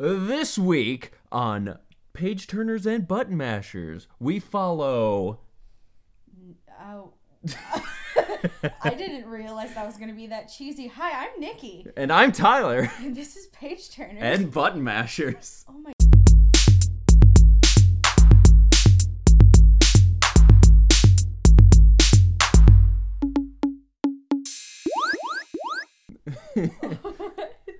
[0.00, 1.76] This week on
[2.12, 5.40] Page Turners and Button Mashers, we follow.
[6.80, 7.14] Oh.
[8.82, 10.86] I didn't realize that was going to be that cheesy.
[10.86, 12.88] Hi, I'm Niki, And I'm Tyler.
[13.00, 14.20] and this is Page Turner.
[14.20, 15.64] And Button Mashers.
[15.68, 15.92] oh my.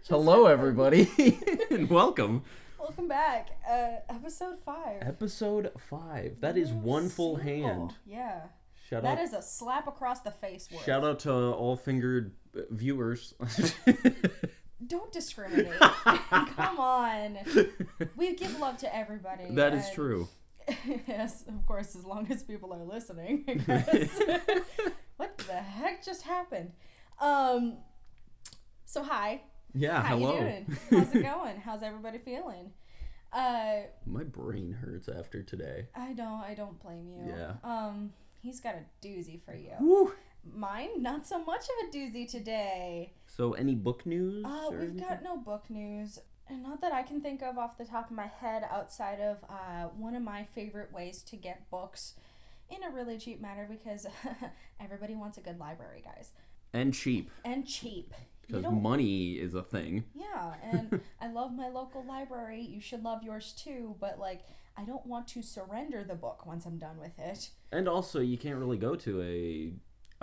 [0.09, 1.09] Hello, everybody,
[1.71, 2.43] and welcome.
[2.79, 3.49] Welcome back.
[3.69, 5.03] Uh, episode five.
[5.03, 6.37] Episode 5.
[6.41, 7.53] That is one full Simple.
[7.53, 7.95] hand.
[8.07, 8.43] Yeah.
[8.89, 10.83] Shout That out, is a slap across the face word.
[10.85, 13.35] shout out to all fingered uh, viewers.
[14.87, 15.79] Don't discriminate.
[15.81, 17.39] Come on.
[18.17, 19.45] We give love to everybody.
[19.51, 20.29] that is and- true.
[21.07, 23.45] yes, of course, as long as people are listening.
[23.69, 24.61] I
[25.17, 26.73] what the heck just happened?
[27.21, 27.79] Um.
[28.85, 29.43] So hi.
[29.75, 30.35] Yeah, How hello.
[30.35, 30.77] you doing?
[30.91, 31.57] How's it going?
[31.61, 32.73] How's everybody feeling?
[33.33, 35.87] Uh, My brain hurts after today.
[35.95, 36.41] I don't.
[36.41, 37.33] I don't blame you.
[37.35, 37.53] Yeah.
[37.63, 39.73] Um, he's got a doozy for you.
[39.81, 40.13] Woo.
[40.55, 43.13] Mine, not so much of a doozy today.
[43.27, 44.45] So, any book news?
[44.47, 44.99] Uh, we've anything?
[45.09, 48.17] got no book news, and not that I can think of off the top of
[48.17, 52.15] my head outside of uh, one of my favorite ways to get books
[52.71, 54.07] in a really cheap manner because
[54.81, 56.31] everybody wants a good library, guys,
[56.73, 58.15] and cheap and cheap.
[58.49, 60.05] Because money is a thing.
[60.15, 62.63] Yeah, and I love my local library.
[62.63, 64.45] You should love yours too, but like
[64.77, 67.51] I don't want to surrender the book once I'm done with it.
[67.73, 69.73] And also, you can't really go to a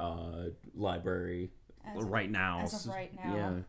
[0.01, 1.51] uh, library
[1.85, 2.61] As of- right now.
[2.63, 3.63] as of right now.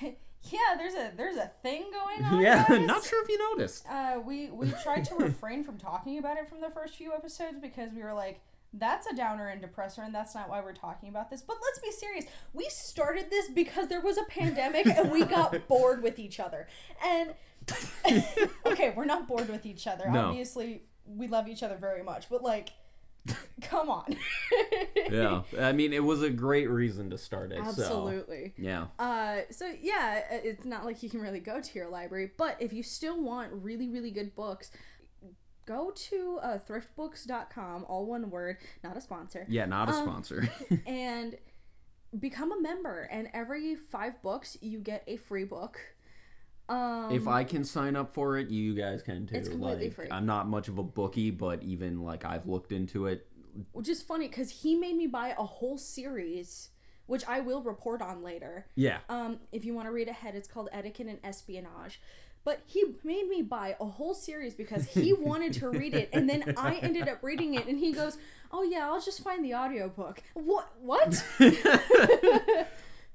[0.00, 0.10] Yeah.
[0.42, 2.40] yeah, there's a there's a thing going on.
[2.42, 3.86] yeah, not sure if you noticed.
[3.88, 7.58] Uh, we we tried to refrain from talking about it from the first few episodes
[7.60, 8.40] because we were like,
[8.74, 11.42] that's a downer and depressor, and that's not why we're talking about this.
[11.42, 12.26] But let's be serious.
[12.52, 16.68] We started this because there was a pandemic and we got bored with each other.
[17.04, 17.34] And
[18.66, 20.08] okay, we're not bored with each other.
[20.10, 20.26] No.
[20.26, 22.70] Obviously, we love each other very much, but like,
[23.62, 24.16] come on.
[25.10, 27.58] yeah, I mean, it was a great reason to start it.
[27.58, 28.52] Absolutely.
[28.56, 28.86] So, yeah.
[28.98, 32.72] Uh, so yeah, it's not like you can really go to your library, but if
[32.72, 34.70] you still want really, really good books,
[35.68, 40.48] go to uh, thriftbooks.com, all one word, not a sponsor, Yeah, not a Um, sponsor.
[40.86, 41.36] and
[42.18, 43.02] become a member.
[43.10, 45.78] And every five books, you get a free book.
[46.70, 49.36] Um, if I can sign up for it, you guys can too.
[49.36, 50.08] It's completely like, free.
[50.10, 53.26] I'm not much of a bookie, but even like I've looked into it.
[53.72, 56.70] which is funny because he made me buy a whole series,
[57.06, 58.66] which I will report on later.
[58.74, 58.98] Yeah.
[59.08, 62.00] Um, if you want to read ahead, it's called Etiquette and Espionage.
[62.44, 66.28] But he made me buy a whole series because he wanted to read it, and
[66.28, 68.16] then I ended up reading it, and he goes,
[68.50, 70.68] "Oh yeah, I'll just find the audiobook." What?
[70.80, 71.22] What?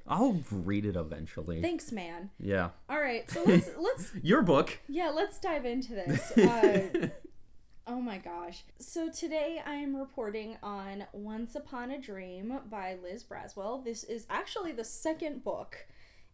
[0.07, 1.61] I'll read it eventually.
[1.61, 2.29] Thanks, man.
[2.39, 2.69] yeah.
[2.89, 4.79] All right, so let's let's Your book.
[4.89, 6.31] yeah, let's dive into this.
[6.37, 7.07] Uh,
[7.87, 8.63] oh my gosh!
[8.79, 13.83] So today I am reporting on Once Upon a Dream by Liz Braswell.
[13.83, 15.87] This is actually the second book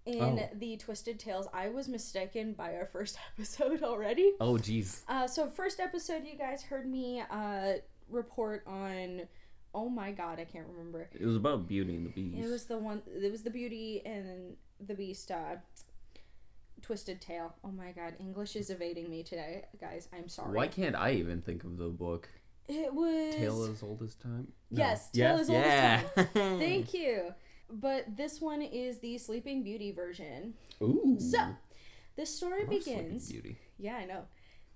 [0.05, 0.49] in Oh.
[0.55, 1.47] the Twisted Tales.
[1.53, 4.33] I was mistaken by our first episode already.
[4.39, 5.01] oh, jeez.
[5.07, 7.73] Uh, so first episode, you guys heard me uh,
[8.09, 9.23] report on.
[9.73, 11.09] Oh my god, I can't remember.
[11.13, 12.37] It was about Beauty and the Beast.
[12.43, 13.01] It was the one.
[13.07, 14.55] It was the Beauty and
[14.85, 15.29] the Beast.
[15.31, 15.57] Uh,
[16.81, 17.53] Twisted Tale.
[17.63, 20.07] Oh my god, English is evading me today, guys.
[20.17, 20.55] I'm sorry.
[20.55, 22.29] Why can't I even think of the book?
[22.67, 23.35] It was.
[23.35, 24.47] Tale as old as time.
[24.71, 25.31] Yes, yeah.
[25.31, 26.23] Tale as Old as yeah.
[26.57, 27.33] Thank you.
[27.71, 30.55] But this one is the Sleeping Beauty version.
[30.81, 31.17] Ooh.
[31.19, 31.55] So,
[32.15, 33.31] this story I love Sleeping begins.
[33.31, 33.57] Beauty.
[33.77, 34.25] Yeah, I know.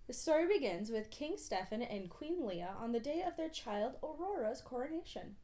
[0.08, 3.94] The story begins with King Stefan and Queen Leah on the day of their child
[4.04, 5.36] Aurora's coronation.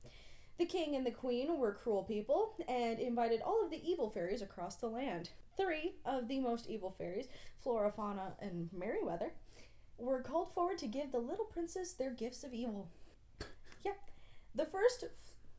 [0.57, 4.41] The king and the queen were cruel people and invited all of the evil fairies
[4.41, 5.29] across the land.
[5.55, 7.27] Three of the most evil fairies,
[7.57, 9.31] Flora, Fauna, and Merryweather,
[9.97, 12.89] were called forward to give the little princess their gifts of evil.
[13.85, 13.93] Yeah.
[14.53, 15.05] The first,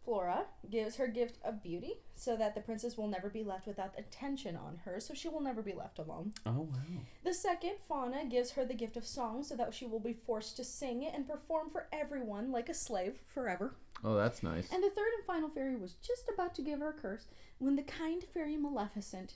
[0.04, 3.92] Flora, gives her gift of beauty so that the princess will never be left without
[3.98, 6.32] attention on her, so she will never be left alone.
[6.46, 7.00] Oh wow.
[7.24, 10.56] The second, Fauna, gives her the gift of song so that she will be forced
[10.56, 13.76] to sing and perform for everyone like a slave forever.
[14.02, 14.72] Oh, that's nice.
[14.72, 17.26] And the third and final fairy was just about to give her a curse
[17.58, 19.34] when the kind fairy Maleficent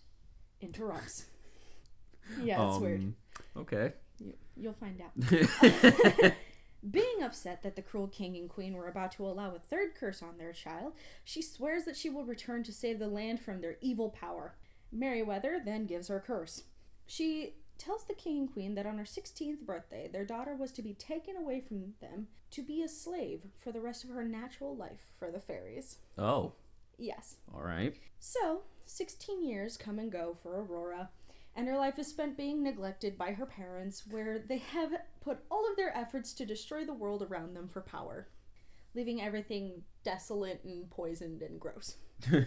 [0.60, 1.26] interrupts.
[2.43, 3.00] Yeah, it's weird.
[3.02, 3.17] Um,
[3.55, 3.93] Okay.
[4.19, 6.32] You, you'll find out.
[6.90, 10.22] Being upset that the cruel king and queen were about to allow a third curse
[10.22, 10.92] on their child,
[11.25, 14.54] she swears that she will return to save the land from their evil power.
[14.92, 16.64] Merryweather then gives her curse.
[17.06, 20.82] She tells the king and queen that on her 16th birthday, their daughter was to
[20.82, 24.76] be taken away from them to be a slave for the rest of her natural
[24.76, 25.96] life for the fairies.
[26.19, 26.52] oh,
[26.96, 27.36] Yes.
[27.52, 27.96] all right.
[28.20, 31.10] So, 16 years come and go for Aurora,
[31.56, 35.69] and her life is spent being neglected by her parents, where they have put all
[35.71, 38.29] of their efforts to destroy the world around them for power,
[38.95, 41.97] leaving everything desolate and poisoned and gross.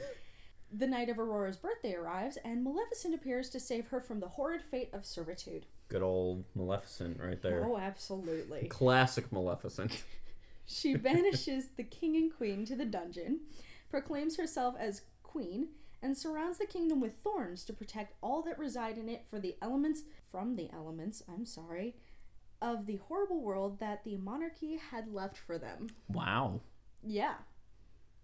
[0.71, 4.61] the night of Aurora's birthday arrives, and Maleficent appears to save her from the horrid
[4.61, 5.65] fate of servitude.
[5.87, 7.65] Good old Maleficent right there.
[7.65, 8.67] Oh, absolutely.
[8.67, 10.03] Classic Maleficent.
[10.65, 13.39] She banishes the king and queen to the dungeon,
[13.89, 15.69] proclaims herself as queen,
[16.07, 19.57] and surrounds the kingdom with thorns to protect all that reside in it for the
[19.61, 21.95] elements from the elements, I'm sorry,
[22.61, 25.87] of the horrible world that the monarchy had left for them.
[26.07, 26.61] Wow.
[27.03, 27.35] Yeah.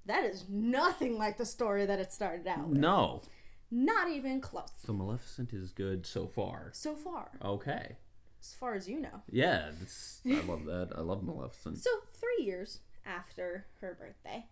[0.06, 2.78] That is nothing like the story that it started out with.
[2.80, 3.22] No.
[3.70, 4.70] Not even close.
[4.86, 6.70] So Maleficent is good so far.
[6.74, 7.98] So far, Okay.
[8.42, 9.24] as far as you know.
[9.30, 10.90] Yeah, this, I love that.
[10.96, 11.80] I love Maleficent.
[11.80, 14.46] So, three years after her birthday,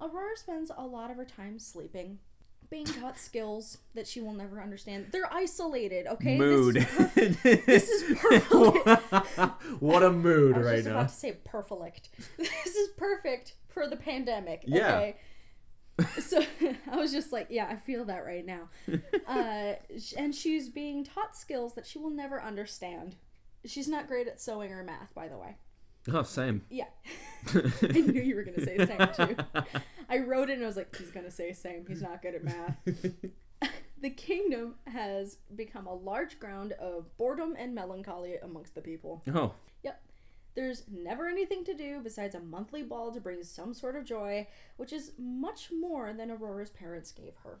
[0.00, 2.18] Aurora spends a lot of her time sleeping,
[2.70, 5.06] being taught skills that she will never understand.
[5.12, 6.36] They're isolated, okay?
[6.36, 6.76] mood.
[6.76, 8.92] This is, this is perfect.
[9.80, 10.92] what a mood I was right just now.
[10.92, 12.10] about to say perfect.
[12.38, 14.64] This is perfect for the pandemic.
[14.66, 14.96] Yeah.
[14.96, 15.16] Okay.
[16.20, 16.42] so
[16.90, 18.68] I was just like, yeah, I feel that right now.
[19.26, 19.74] Uh,
[20.16, 23.16] and she's being taught skills that she will never understand.
[23.64, 25.56] She's not great at sewing or math, by the way.
[26.12, 26.62] Oh, same.
[26.70, 26.84] Yeah.
[27.54, 29.36] I knew you were going to say same too.
[30.08, 31.84] I wrote it and I was like, he's going to say same.
[31.86, 32.76] He's not good at math.
[34.00, 39.22] the kingdom has become a large ground of boredom and melancholy amongst the people.
[39.32, 40.00] Oh, Yep.
[40.54, 44.48] There's never anything to do besides a monthly ball to bring some sort of joy,
[44.76, 47.58] which is much more than Aurora's parents gave her.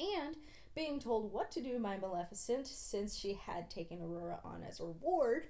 [0.00, 0.36] And
[0.74, 4.84] being told what to do by Maleficent, since she had taken Aurora on as a
[4.84, 5.46] reward,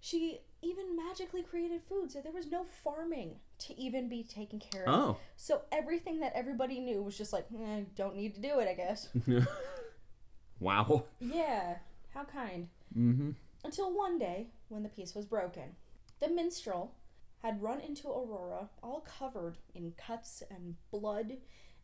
[0.00, 4.88] she even magically created food, so there was no farming to even be taken care
[4.88, 4.94] of.
[4.94, 5.16] oh.
[5.36, 8.74] So everything that everybody knew was just like, eh, don't need to do it, I
[8.74, 9.08] guess.
[10.60, 11.04] wow.
[11.20, 11.76] yeah,
[12.14, 12.68] how kind.
[12.96, 13.30] Mm-hmm.
[13.64, 15.76] Until one day, when the peace was broken,
[16.20, 16.94] the minstrel
[17.42, 21.38] had run into Aurora, all covered in cuts and blood,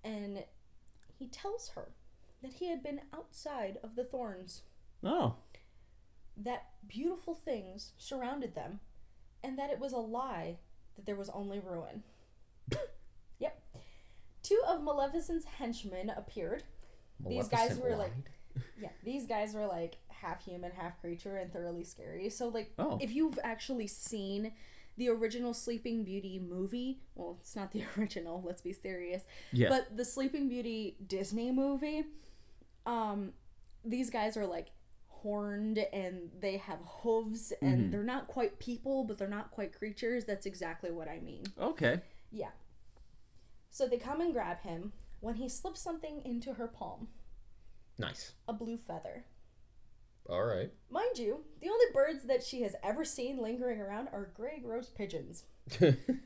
[0.05, 0.45] and
[1.19, 1.89] he tells her
[2.43, 4.63] that he had been outside of the thorns,
[5.05, 5.35] Oh.
[6.37, 8.81] That beautiful things surrounded them,
[9.43, 10.59] and that it was a lie
[10.97, 12.03] that there was only ruin.
[13.39, 13.63] yep.
[14.43, 16.63] Two of Maleficent's henchmen appeared.
[17.27, 18.13] These guys Maleficent were, like.
[18.81, 22.31] Yeah, these guys were like half human, half creature, and thoroughly scary.
[22.31, 22.97] So, like, Oh.
[23.03, 24.53] if you've actually seen
[24.97, 29.69] the original Sleeping Beauty movie, well, it's not the original, let's be serious, Yeah.
[29.69, 32.07] but the Sleeping Beauty Disney movie,
[32.87, 33.35] um,
[33.85, 34.69] these guys are like
[35.23, 37.91] horned and they have hooves and Mhm.
[37.91, 40.25] they're not quite people, but they're not quite creatures.
[40.25, 41.45] That's exactly what I mean.
[41.59, 42.01] okay.
[42.31, 42.51] Yeah.
[43.71, 47.09] So they come and grab him when he slips something into her palm
[47.99, 48.35] Nice.
[48.49, 49.25] a blue feather.
[50.29, 50.73] All right.
[50.91, 54.89] Mind you, the only birds that she has ever seen lingering around are gray gross
[54.89, 55.45] pigeons.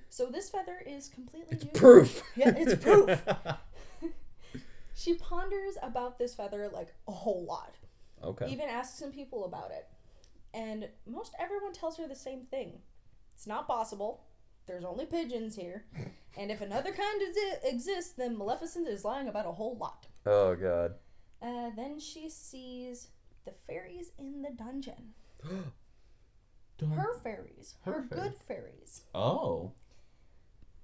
[0.08, 1.70] So this feather is completely new.
[1.72, 2.22] Proof.
[2.36, 3.24] Yeah, it's proof.
[4.94, 7.74] She ponders about this feather like a whole lot.
[8.22, 8.46] Okay.
[8.48, 9.86] Even asks some people about it.
[10.52, 12.80] And most everyone tells her the same thing.
[13.34, 14.24] It's not possible.
[14.66, 15.84] There's only pigeons here.
[16.38, 20.06] And if another kind exi- exists, then Maleficent is lying about a whole lot.
[20.26, 20.94] oh God.
[21.42, 23.08] Uh, then she sees
[23.44, 25.14] the fairies in the dungeon.
[26.94, 27.74] Her fairies.
[27.84, 29.02] Her, Her good fairies.
[29.14, 29.72] Oh.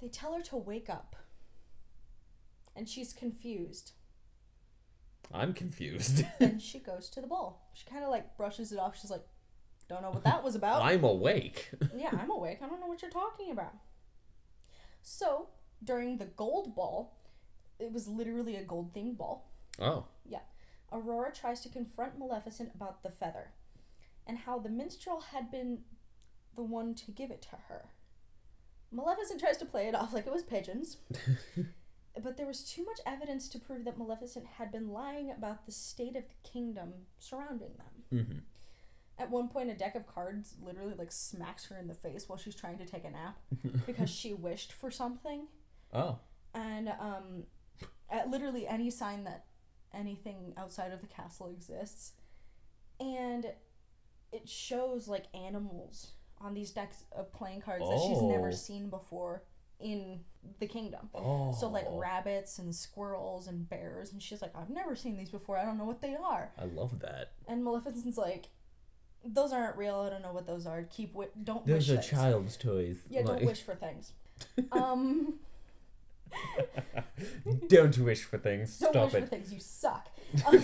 [0.01, 1.15] They tell her to wake up.
[2.75, 3.93] And she's confused.
[5.33, 6.25] I'm confused.
[6.41, 7.71] and she goes to the ball.
[7.75, 8.99] She kind of like brushes it off.
[8.99, 9.25] She's like,
[9.89, 10.83] don't know what that was about.
[10.83, 11.71] I'm awake.
[11.97, 12.59] yeah, I'm awake.
[12.63, 13.75] I don't know what you're talking about.
[15.03, 15.49] So,
[15.85, 17.17] during the gold ball,
[17.79, 19.53] it was literally a gold themed ball.
[19.81, 20.07] Oh.
[20.29, 20.41] Yeah.
[20.93, 23.53] Aurora tries to confront Maleficent about the feather
[24.27, 25.81] and how the minstrel had been
[26.57, 27.91] the one to give it to her.
[28.91, 30.97] Maleficent tries to play it off like it was pigeons,
[32.23, 35.73] but there was too much evidence to prove that Maleficent had been lying about the
[35.73, 38.21] state of the kingdom surrounding them.
[38.21, 38.39] Mm-hmm.
[39.19, 42.39] At one point, a deck of cards literally like smacks her in the face while
[42.39, 43.39] she's trying to take a nap
[43.87, 45.47] because she wished for something,
[45.93, 46.19] Oh.
[46.55, 47.45] and um,
[48.11, 49.45] at literally any sign that
[49.95, 52.13] anything outside of the castle exists,
[53.01, 53.47] and
[54.33, 58.53] it shows like animals on these decks of playing cards that she's never Oh.
[58.53, 59.45] seen before
[59.81, 60.21] in
[60.61, 61.09] the kingdom.
[61.15, 61.53] Oh.
[61.59, 65.57] So like rabbits and squirrels and bears, and she's like, I've never seen these before.
[65.59, 66.53] I don't know what they are.
[66.61, 67.33] I love that.
[67.49, 68.47] And Maleficent's like,
[69.25, 70.01] those aren't real.
[70.01, 70.83] I don't know what those are.
[70.85, 72.11] Keep wi- don't Those wish are things.
[72.11, 72.99] child's toys.
[73.11, 74.13] Yeah, don't wish for things.
[74.73, 75.35] Um,
[77.69, 78.79] Don't wish for things.
[78.79, 79.21] Don't Stop wish it.
[79.23, 79.53] for things.
[79.53, 80.09] You suck.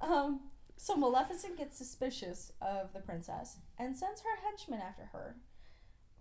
[0.00, 0.40] Um,
[0.76, 5.36] so Maleficent gets suspicious of the princess and sends her henchmen after her,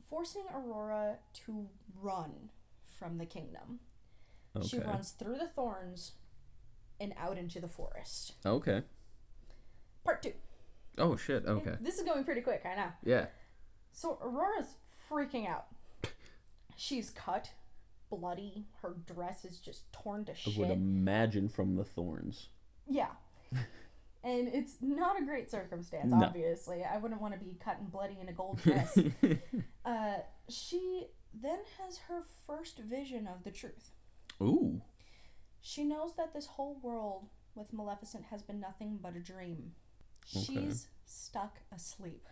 [0.10, 1.68] forcing Aurora to
[2.02, 2.50] run
[3.00, 3.80] from the kingdom.
[4.66, 6.14] She runs through the thorns
[7.00, 8.34] and out into the forest.
[8.46, 8.84] Okay.
[10.04, 10.34] Part two.
[10.98, 11.46] Oh shit.
[11.46, 11.76] Okay.
[11.82, 12.90] This is going pretty quick, I know.
[13.04, 13.26] Yeah.
[13.92, 14.78] So Aurora's
[15.10, 15.66] freaking out.
[16.78, 17.52] She's cut,
[18.10, 18.66] bloody.
[18.82, 20.56] Her dress is just torn to shit.
[20.56, 22.50] I would imagine from the thorns.
[22.88, 23.12] Yeah.
[24.26, 26.26] and it's not a great circumstance, No.
[26.26, 26.84] obviously.
[26.84, 28.98] I wouldn't want to be cut and bloody in a gold dress.
[29.86, 30.16] uh,
[30.50, 33.92] she then has her first vision of the truth.
[34.42, 34.82] Ooh.
[35.62, 39.72] She knows that this whole world with Maleficent has been nothing but a dream.
[40.36, 40.46] Okay.
[40.46, 42.28] She's stuck asleep.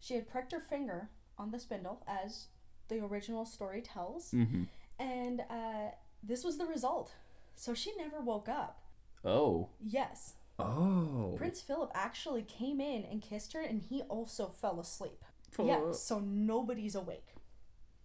[0.00, 2.46] She had pricked her finger on the spindle, as
[2.88, 4.64] the original story tells, Mm-hmm.
[4.98, 5.90] and uh,
[6.22, 7.12] this was the result.
[7.54, 8.82] So she never woke up.
[9.24, 9.68] Oh.
[9.80, 10.34] Yes.
[10.58, 11.34] Oh.
[11.36, 15.24] Prince Philip actually came in and kissed her, and he also fell asleep.
[15.62, 17.34] Yeah, so nobody's awake.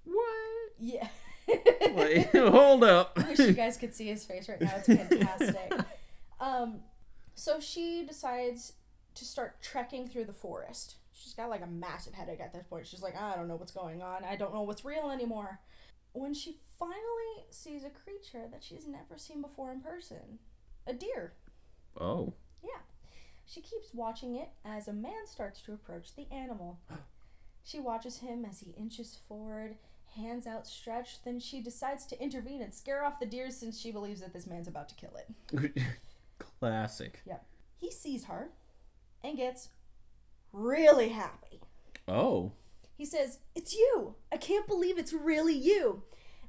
[0.04, 0.74] What?
[0.80, 1.08] Yeah.
[1.48, 2.30] Wait.
[2.34, 3.18] hold up.
[3.18, 4.74] I wish you guys could see his face right now.
[4.76, 5.74] It's fantastic.
[6.40, 6.82] um,
[7.36, 8.74] so she decides
[9.16, 10.96] to start trekking through the forest.
[11.14, 12.86] She's got like a massive headache at this point.
[12.86, 14.24] She's like, I don't know what's going on.
[14.24, 15.60] I don't know what's real anymore.
[16.14, 20.40] When she finally sees a creature that she's never seen before in person
[20.86, 21.34] a deer.
[22.00, 22.34] Oh.
[22.64, 22.80] Yeah.
[23.46, 26.80] She keeps watching it as a man starts to approach the animal.
[27.64, 29.76] She watches him as he inches forward,
[30.16, 34.22] hands outstretched, then she decides to intervene and scare off the deer since she believes
[34.22, 35.84] that this man's about to kill it.
[36.60, 37.20] Classic.
[37.26, 37.46] Yep.
[37.76, 38.52] He sees her
[39.22, 39.68] and gets
[40.54, 41.60] really happy.
[42.08, 42.54] Oh.
[42.98, 44.16] He says, It's you!
[44.32, 46.04] I can't believe it's really you!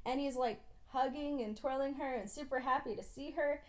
[0.06, 3.62] And he's like hugging and twirling her and super happy to see her.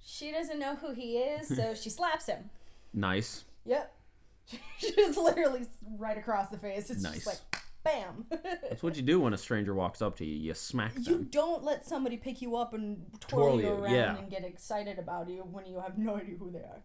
[0.00, 2.50] She doesn't know who he is, so she slaps him.
[2.94, 3.44] Nice.
[3.64, 3.94] Yep.
[4.80, 5.66] Just literally
[5.98, 6.88] right across the face.
[6.90, 7.14] It's Nice.
[7.16, 7.38] just like,
[7.84, 8.24] bam.
[8.30, 10.34] That's what you do when a stranger walks up to you.
[10.36, 11.02] You smack them.
[11.04, 14.16] you don't let somebody pick you up and twirl, Twirl you you, around yeah.
[14.16, 16.82] and get excited about you when you have no idea who they are.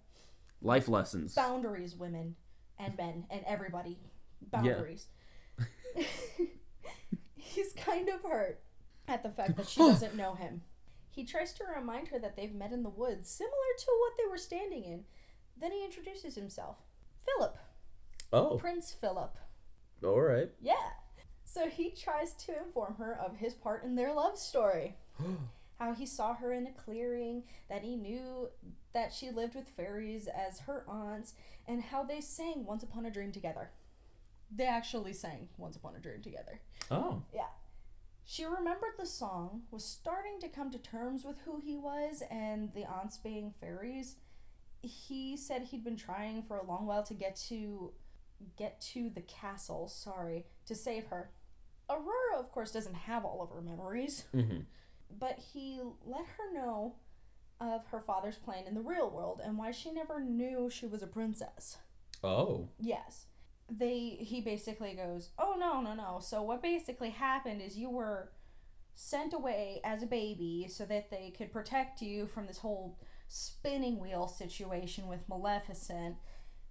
[0.62, 1.34] Life lessons.
[1.36, 2.36] Boundaries, women
[2.78, 3.98] and men and everybody.
[4.52, 5.08] Boundaries.
[7.36, 8.60] He's kind of hurt
[9.08, 10.62] at the fact that she doesn't know him.
[11.14, 14.28] He tries to remind her that they've met in the woods, similar to what they
[14.28, 15.04] were standing in.
[15.60, 16.78] Then he introduces himself.
[17.26, 17.56] Philip.
[18.32, 18.58] Oh.
[18.58, 19.38] Prince Philip.
[20.04, 20.50] All right.
[20.60, 20.74] Yeah.
[21.46, 24.96] So he tries to inform her of his part in their love story.
[25.80, 28.50] How he saw her in a clearing, that he knew
[28.94, 31.34] that she lived with fairies as her aunts,
[31.68, 33.70] and how they sang Once Upon a Dream together.
[34.56, 36.60] They actually sang Once Upon a Dream together.
[36.90, 37.22] Oh.
[37.34, 37.48] Yeah.
[38.26, 42.74] She remembered the song, was starting to come to terms with who he was and
[42.74, 44.16] the aunts being fairies.
[44.82, 47.92] He said he'd been trying for a long while to get to
[48.58, 51.32] get to the castle, sorry, to save her.
[51.90, 54.62] Aurora of course doesn't have all of her memories, Mm-hmm.
[55.20, 56.96] but he let her know
[57.60, 61.04] of her father's plan in the real world and why she never knew she was
[61.04, 61.78] a princess.
[62.24, 62.70] Oh.
[62.80, 63.28] Yes.
[63.76, 66.20] They he basically goes, "Oh no, no, no.
[66.22, 68.30] So what basically happened is you were
[68.96, 74.00] sent away as a baby so that they could protect you from this whole spinning
[74.00, 76.16] wheel situation with Maleficent.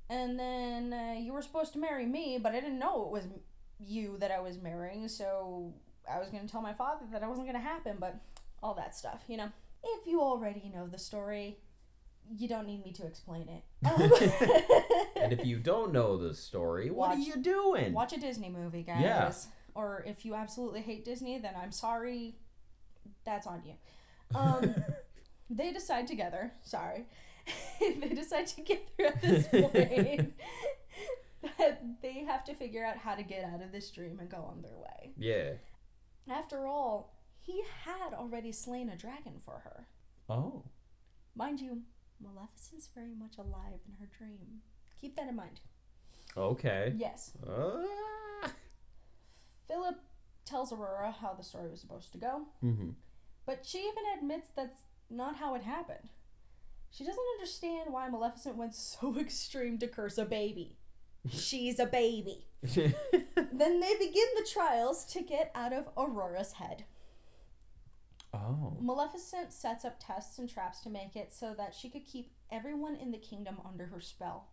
[0.08, 3.24] And then uh, you were supposed to marry me, but I didn't know it was
[3.80, 5.72] you that I was marrying, so
[6.10, 8.16] I was going to tell my father that it wasn't going to happen, but
[8.62, 9.48] all that stuff, you know.
[9.82, 11.58] If you already know the story,
[12.30, 13.64] you don't need me to explain it.
[15.22, 17.92] And if you don't know the story, what Watch- are you doing?
[17.92, 19.00] Watch a Disney movie, guys.
[19.00, 19.32] Yeah.
[19.74, 22.34] Or if you absolutely hate Disney, then I'm sorry.
[23.24, 23.74] That's on you.
[24.34, 24.74] Um,
[25.50, 26.52] they decide together.
[26.62, 27.06] Sorry.
[27.80, 30.34] they decide together at this point
[31.58, 34.38] that they have to figure out how to get out of this dream and go
[34.38, 35.12] on their way.
[35.16, 35.52] Yeah.
[36.32, 39.86] After all, he had already slain a dragon for her.
[40.28, 40.64] Oh.
[41.34, 41.82] Mind you,
[42.22, 44.62] Maleficent's very much alive in her dream.
[45.00, 45.60] Keep that in mind.
[46.36, 46.94] Okay.
[46.96, 47.32] Yes.
[47.46, 48.48] Uh,
[49.66, 49.96] Philip
[50.44, 52.42] tells Aurora how the story was supposed to go.
[52.64, 52.90] Mm-hmm.
[53.46, 56.10] But she even admits that's not how it happened.
[56.90, 60.76] She doesn't understand why Maleficent went so extreme to curse a baby.
[61.30, 62.46] She's a baby.
[62.62, 66.84] then they begin the trials to get out of Aurora's head.
[68.34, 68.76] Oh.
[68.80, 72.96] Maleficent sets up tests and traps to make it so that she could keep everyone
[72.96, 74.48] in the kingdom under her spell.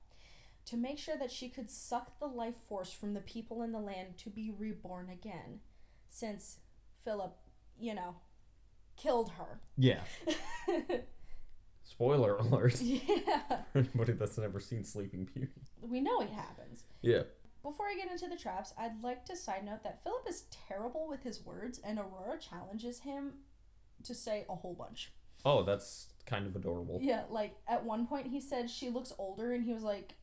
[0.65, 3.79] To make sure that she could suck the life force from the people in the
[3.79, 5.61] land to be reborn again.
[6.09, 6.57] Since
[7.03, 7.37] Philip,
[7.79, 8.15] you know,
[8.97, 9.61] killed her.
[9.77, 10.01] Yeah.
[11.83, 12.79] spoiler alert.
[12.81, 13.41] Yeah.
[13.73, 15.51] For anybody that's never seen Sleeping Beauty.
[15.81, 16.83] We know it happens.
[17.01, 17.23] Yeah.
[17.61, 21.07] Before I get into the traps, I'd like to side note that Philip is terrible
[21.09, 23.33] with his words, and Aurora challenges him
[24.03, 25.11] to say a whole bunch.
[25.45, 26.99] Oh, that's kind of adorable.
[27.01, 30.13] Yeah, like at one point he said she looks older, and he was like,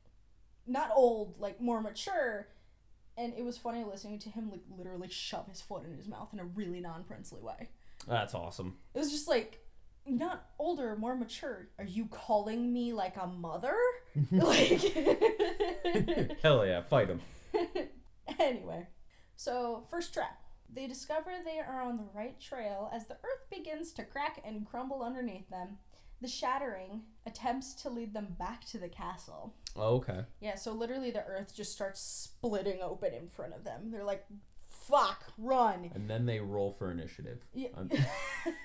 [0.66, 2.48] not old, like more mature.
[3.18, 6.28] And it was funny listening to him like literally shove his foot in his mouth
[6.32, 7.70] in a really non-princely way.
[8.06, 8.76] That's awesome.
[8.94, 9.60] It was just like,
[10.06, 11.68] not older, more mature.
[11.78, 13.74] Are you calling me like a mother?
[14.30, 14.80] like.
[16.42, 17.20] Hell yeah, fight him.
[18.38, 18.86] anyway,
[19.36, 20.38] so first trap.
[20.72, 24.66] They discover they are on the right trail as the earth begins to crack and
[24.66, 25.78] crumble underneath them.
[26.20, 29.54] The shattering attempts to lead them back to the castle.
[29.76, 30.20] Oh, okay.
[30.40, 33.90] Yeah, so literally the earth just starts splitting open in front of them.
[33.90, 34.24] They're like,
[34.68, 35.90] fuck, run.
[35.94, 37.40] And then they roll for initiative.
[37.52, 37.68] Yeah.
[37.76, 37.90] Um,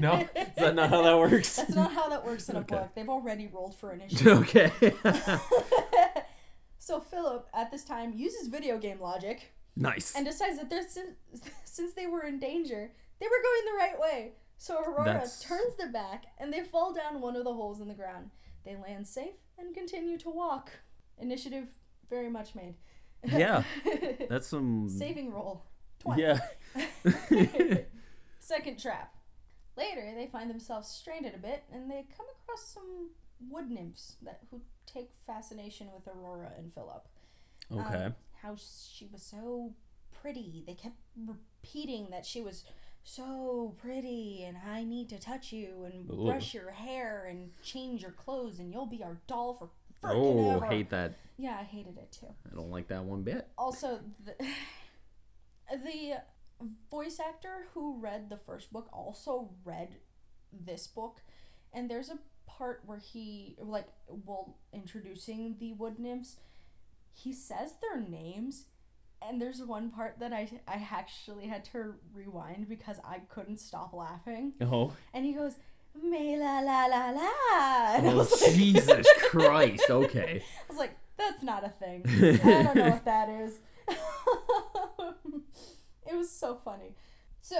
[0.00, 1.54] no, is that not how that works?
[1.56, 2.74] That's not how that works in a Okay.
[2.76, 2.90] book.
[2.96, 4.26] They've already rolled for initiative.
[4.38, 4.72] okay.
[6.78, 10.14] so Philip, at this time, uses video game logic nice.
[10.14, 11.16] and decides that they're since,
[11.64, 14.32] since they were in danger, they were going the right way.
[14.58, 17.88] So Aurora That's- turns them back and they fall down one of the holes in
[17.88, 18.30] the ground.
[18.64, 20.70] They land safe and continue to walk.
[21.18, 21.68] Initiative
[22.08, 22.76] very much made.
[23.24, 23.62] Yeah.
[24.28, 24.88] That's some.
[24.88, 25.64] Saving roll.
[26.00, 26.22] 20.
[26.22, 26.38] Yeah.
[28.40, 29.14] Second trap.
[29.76, 33.10] Later, they find themselves stranded a bit, and they come across some
[33.48, 37.06] wood nymphs that who take fascination with Aurora and Philip.
[37.72, 38.04] Okay.
[38.06, 39.74] Um, how she was so
[40.20, 40.62] pretty.
[40.66, 40.96] They kept
[41.26, 42.64] repeating that she was
[43.04, 46.26] so pretty, and I need to touch you and Ooh.
[46.26, 49.70] brush your hair and change your clothes, and you'll be our doll for
[50.04, 50.66] oh, ever.
[50.66, 51.14] hate that.
[51.38, 52.28] Yeah, I hated it too.
[52.50, 53.48] I don't like that one bit.
[53.58, 54.34] Also, the,
[55.84, 56.22] the
[56.90, 59.96] voice actor who read the first book also read
[60.52, 61.22] this book,
[61.72, 66.36] and there's a part where he like while introducing the wood nymphs,
[67.12, 68.66] he says their names,
[69.20, 73.92] and there's one part that I I actually had to rewind because I couldn't stop
[73.92, 74.92] laughing, Oh.
[75.14, 75.54] and he goes.
[76.02, 77.94] Me la la la la.
[77.96, 79.90] And I Oh, was like- Jesus Christ.
[79.90, 80.42] Okay.
[80.42, 82.02] I was like, that's not a thing.
[82.42, 83.58] I don't know what that is.
[86.06, 86.94] it was so funny.
[87.42, 87.56] So,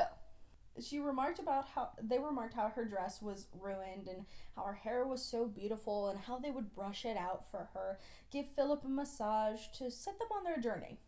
[0.84, 4.24] she remarked about how they remarked how her dress was ruined and
[4.56, 7.98] how her hair was so beautiful and how they would brush it out for her,
[8.30, 10.98] give Philip a massage to set them on their journey.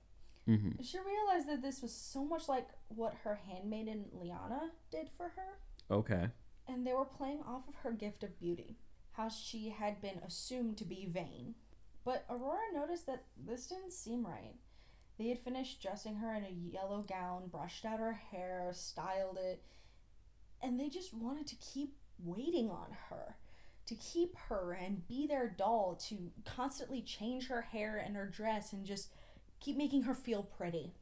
[0.47, 5.31] hmm She realized that this was so much like what her handmaiden Liana did for
[5.37, 5.59] her
[5.91, 6.29] Okay.
[6.69, 8.77] and they were playing off of her gift of beauty,
[9.13, 11.55] how she had been assumed to be vain.
[12.05, 14.55] But Aurora noticed that this didn't seem right.
[15.19, 19.63] They had finished dressing her in a yellow gown, brushed out her hair, styled it,
[20.63, 23.37] and they just wanted to keep waiting on her.
[23.87, 28.73] To keep her and be their doll, to constantly change her hair and her dress
[28.73, 29.11] and just
[29.61, 30.95] keep making her feel pretty.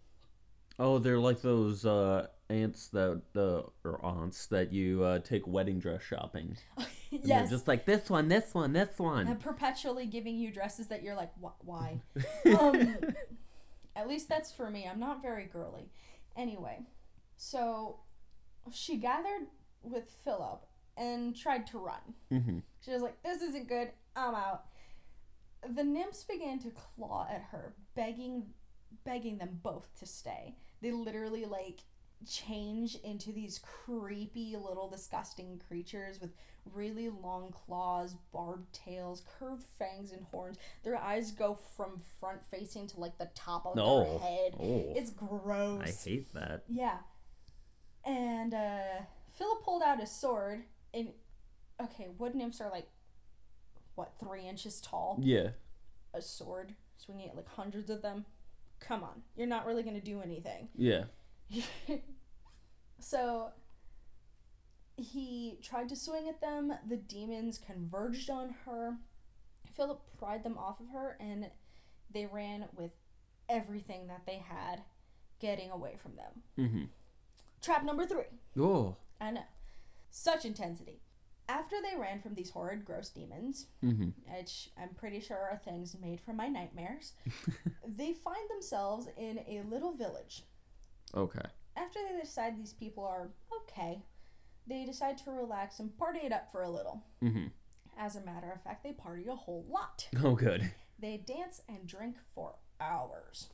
[0.80, 5.78] Oh, they're like those uh, aunts that uh, or aunts that you uh, take wedding
[5.78, 6.56] dress shopping.
[7.12, 7.50] And yes.
[7.50, 9.36] Just like this one, this one, this and one.
[9.36, 12.00] perpetually giving you dresses that you're like, why?
[12.58, 12.96] um,
[13.96, 14.86] at least that's for me.
[14.90, 15.90] I'm not very girly.
[16.36, 16.86] Anyway,
[17.36, 18.00] so
[18.72, 19.48] she gathered
[19.82, 20.64] with Philip
[20.96, 22.14] and tried to run.
[22.30, 23.90] hmm She was like, "This isn't good.
[24.16, 24.64] I'm out."
[25.68, 28.46] The nymphs began to claw at her, begging,
[29.04, 30.56] begging them both to stay.
[30.80, 31.80] They literally like
[32.26, 36.30] change into these creepy little disgusting creatures with
[36.72, 40.58] really long claws, barbed tails, curved fangs and horns.
[40.84, 44.54] Their eyes go from front facing to like the top of their head.
[44.60, 45.82] Oh, It's gross.
[45.82, 46.64] I hate that.
[46.68, 46.98] Yeah.
[48.04, 49.02] And uh
[49.36, 51.08] Philip pulled out his sword and
[51.82, 52.88] okay, wood nymphs are like
[53.94, 55.18] what, three inches tall?
[55.20, 55.50] Yeah.
[56.14, 58.24] A sword, swinging at like hundreds of them.
[58.80, 60.68] Come on, you're not really gonna do anything.
[60.76, 61.04] Yeah.
[63.02, 63.50] so
[64.96, 66.72] he tried to swing at them.
[66.88, 68.96] The demons converged on her.
[69.74, 71.50] Philip pried them off of her, and
[72.12, 72.92] they ran with
[73.48, 74.82] everything that they had,
[75.40, 76.42] getting away from them.
[76.68, 76.84] hmm
[77.62, 78.24] Trap number three.
[78.58, 78.96] Oh.
[79.20, 79.44] I know.
[80.10, 81.00] Such intensity.
[81.48, 85.96] After they ran from these horrid, gross demons, hmm which I'm pretty sure are things
[86.00, 87.12] made from my nightmares,
[87.86, 90.44] they find themselves in a little village.
[91.14, 91.46] Okay.
[91.76, 93.30] After they decide these people are
[93.62, 94.02] okay,
[94.66, 97.02] they decide to relax and party it up for a little.
[97.20, 97.46] hmm
[97.98, 100.08] As a matter of fact, they party a whole lot.
[100.22, 100.70] Oh, good.
[100.98, 103.48] They dance and drink for hours.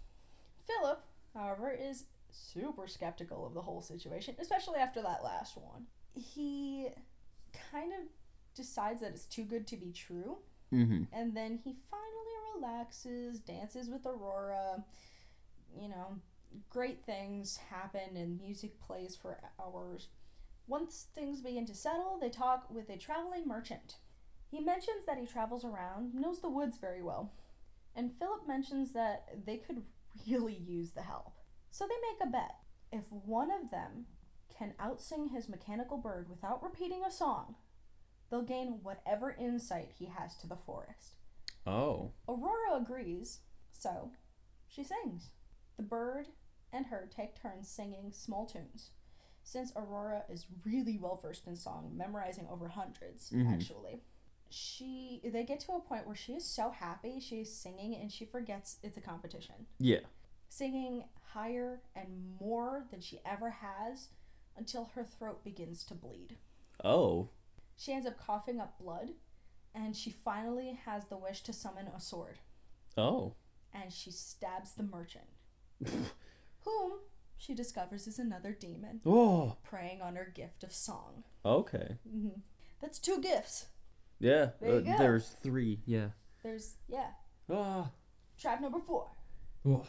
[0.67, 1.03] Philip,
[1.35, 5.87] however, is super skeptical of the whole situation, especially after that last one.
[6.15, 6.89] He
[7.73, 8.01] kind of
[8.55, 10.39] decides that it's too good to be true
[10.73, 11.05] Mm-hmm.
[11.13, 14.85] And then he finally relaxes, dances with Aurora.
[15.81, 16.17] You know,
[16.71, 20.09] great things happen and music plays for hours.
[20.67, 23.97] Once things begin to settle, they talk with a traveling merchant.
[24.51, 27.33] He mentions that he travels around, knows the woods very well.
[27.95, 29.83] And Philip mentions that they could
[30.29, 31.33] really use the help.
[31.71, 32.57] So they make a bet.
[32.93, 34.07] If one of them
[34.57, 37.57] can outsing his mechanical bird without repeating a song,
[38.31, 41.17] they'll gain whatever insight he has to the forest.
[41.67, 42.13] Oh.
[42.29, 43.41] Aurora agrees,
[43.73, 44.13] so
[44.69, 45.31] she sings.
[45.77, 46.29] The bird
[46.73, 48.91] and her take turns singing small tunes.
[49.43, 53.53] Since Aurora is really well versed in song, memorizing over 100s Mhm.
[53.53, 54.03] actually.
[54.51, 58.25] She they get to a point where she is so happy she's singing and she
[58.25, 59.67] forgets it's a competition.
[59.79, 60.01] Yeah.
[60.49, 64.09] Singing higher and more than she ever has
[64.57, 66.39] until her throat begins to bleed.
[66.83, 67.31] Oh.
[67.77, 69.15] She ends up coughing up blood
[69.75, 72.39] and she finally has the wish to summon a sword
[72.97, 73.35] Oh.
[73.73, 75.29] and she stabs the merchant,
[76.69, 76.93] whom
[77.37, 79.57] she discovers is another demon Oh.
[79.63, 81.25] preying on her gift of song.
[81.45, 81.97] Okay.
[82.09, 82.29] hmm
[82.81, 83.67] That's two gifts.
[84.21, 84.51] Yeah.
[84.61, 84.99] There uh.
[84.99, 85.81] There's three.
[85.87, 86.09] Yeah.
[86.43, 87.11] There's, yeah,
[87.51, 87.91] Ah.
[88.39, 89.11] trap number four.
[89.67, 89.87] Oh.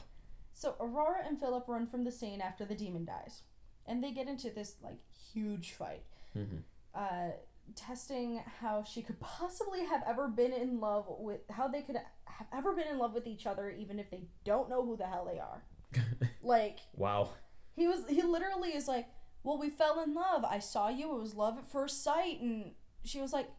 [0.53, 3.43] So Aurora and Philip run from the scene after the demon dies,
[3.85, 4.99] and they get into this like
[5.33, 6.03] huge fight,
[6.35, 6.63] Mhm.
[6.93, 7.31] uh,
[7.75, 12.47] testing how she could possibly have ever been in love with how they could have
[12.51, 15.25] ever been in love with each other, even if they don't know who the hell
[15.25, 15.63] they are.
[16.43, 17.29] like Wow.
[17.75, 19.07] he was, he literally is like,
[19.43, 20.43] "Well, we fell in love.
[20.45, 21.15] I saw you.
[21.15, 22.71] It was love at first sight." And
[23.03, 23.49] she was like,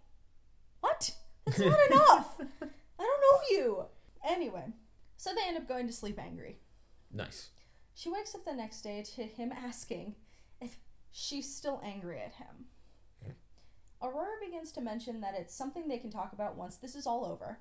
[0.81, 1.11] "What?
[1.47, 2.37] That's not enough.
[2.41, 2.67] I
[2.99, 3.85] don't know you."
[4.29, 4.67] Anyway,
[5.17, 6.59] so they end up going to sleep angry.
[7.13, 7.49] Nice.
[7.95, 10.15] She wakes up the next day to him asking
[10.61, 10.77] if
[11.11, 12.67] she's still angry at him.
[13.25, 13.31] Hmm.
[14.03, 17.25] Aurora begins to mention that it's something they can talk about once this is all
[17.25, 17.59] over,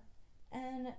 [0.51, 0.89] and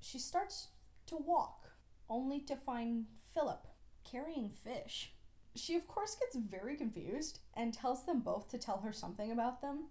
[0.00, 0.68] she starts
[1.06, 1.65] to walk,
[2.08, 3.66] only to find Philip
[4.04, 5.12] carrying fish.
[5.54, 9.60] She, of course, gets very confused and tells them both to tell her something about
[9.62, 9.86] them.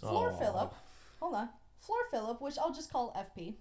[0.00, 0.36] Floor Aw.
[0.38, 0.74] Philip,
[1.18, 3.56] hold on, Floor Philip, which I'll just call FP,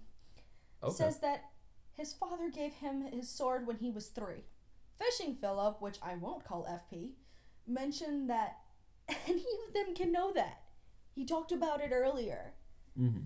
[0.84, 0.94] Okay.
[0.96, 1.46] says that
[1.94, 4.44] his father gave him his sword when he was three.
[4.98, 7.12] Fishing Philip, which I won't call FP,
[7.68, 8.60] mentioned that
[9.28, 10.62] any of them can know that.
[11.16, 12.54] He talked about it earlier.
[12.98, 13.26] Mm-hmm.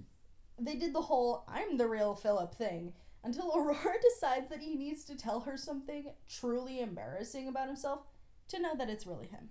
[0.60, 5.04] They did the whole I'm the real Philip thing until Aurora decides that he needs
[5.06, 8.02] to tell her something truly embarrassing about himself
[8.50, 9.50] to know that it's really him.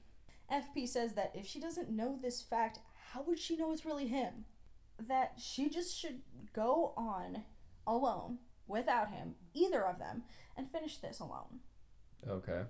[0.51, 2.81] FP says that if she doesn't know this fact,
[3.13, 4.45] how would she know it's really him?
[4.99, 6.21] That she just should
[6.53, 7.45] go on
[7.87, 10.25] alone without him, either of them,
[10.57, 11.61] and finish this alone,
[12.29, 12.63] okay.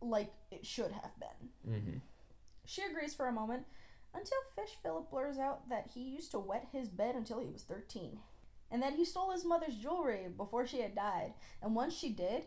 [0.00, 1.72] like it should have been.
[1.74, 1.98] Mm-hmm.
[2.64, 3.64] She agrees for a moment
[4.14, 7.62] until Fish Philip blurs out that he used to wet his bed until he was
[7.62, 8.18] 13
[8.72, 11.34] and that he stole his mother's jewelry before she had died.
[11.62, 12.46] And once she did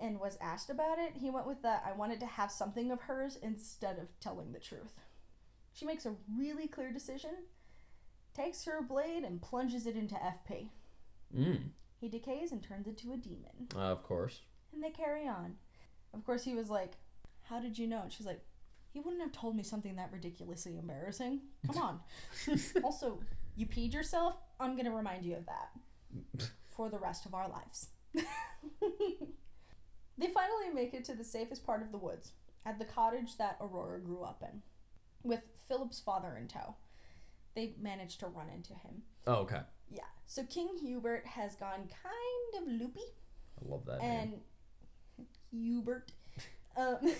[0.00, 3.02] and was asked about it, he went with the I wanted to have something of
[3.02, 4.94] hers instead of telling the truth.
[5.74, 7.32] She makes a really clear decision,
[8.34, 10.68] takes her blade and plunges it into FP.
[11.36, 11.70] Mm.
[12.00, 13.68] He decays and turns into a demon.
[13.74, 14.42] Uh, of course.
[14.72, 15.54] And they carry on.
[16.12, 16.92] Of course, he was like,
[17.48, 18.02] How did you know?
[18.02, 18.40] And she's like,
[18.92, 21.40] He wouldn't have told me something that ridiculously embarrassing.
[21.66, 22.00] Come on.
[22.84, 23.18] also,
[23.56, 24.36] you peed yourself?
[24.60, 27.88] I'm going to remind you of that for the rest of our lives.
[28.14, 28.22] they
[30.28, 32.32] finally make it to the safest part of the woods,
[32.66, 34.62] at the cottage that Aurora grew up in,
[35.22, 36.74] with Philip's father in tow.
[37.54, 39.02] They managed to run into him.
[39.26, 39.60] Oh, okay.
[39.90, 40.00] Yeah.
[40.26, 43.00] So King Hubert has gone kind of loopy
[43.60, 44.10] I love that name.
[44.10, 44.32] and
[45.52, 46.10] Hubert.
[46.76, 46.96] Um,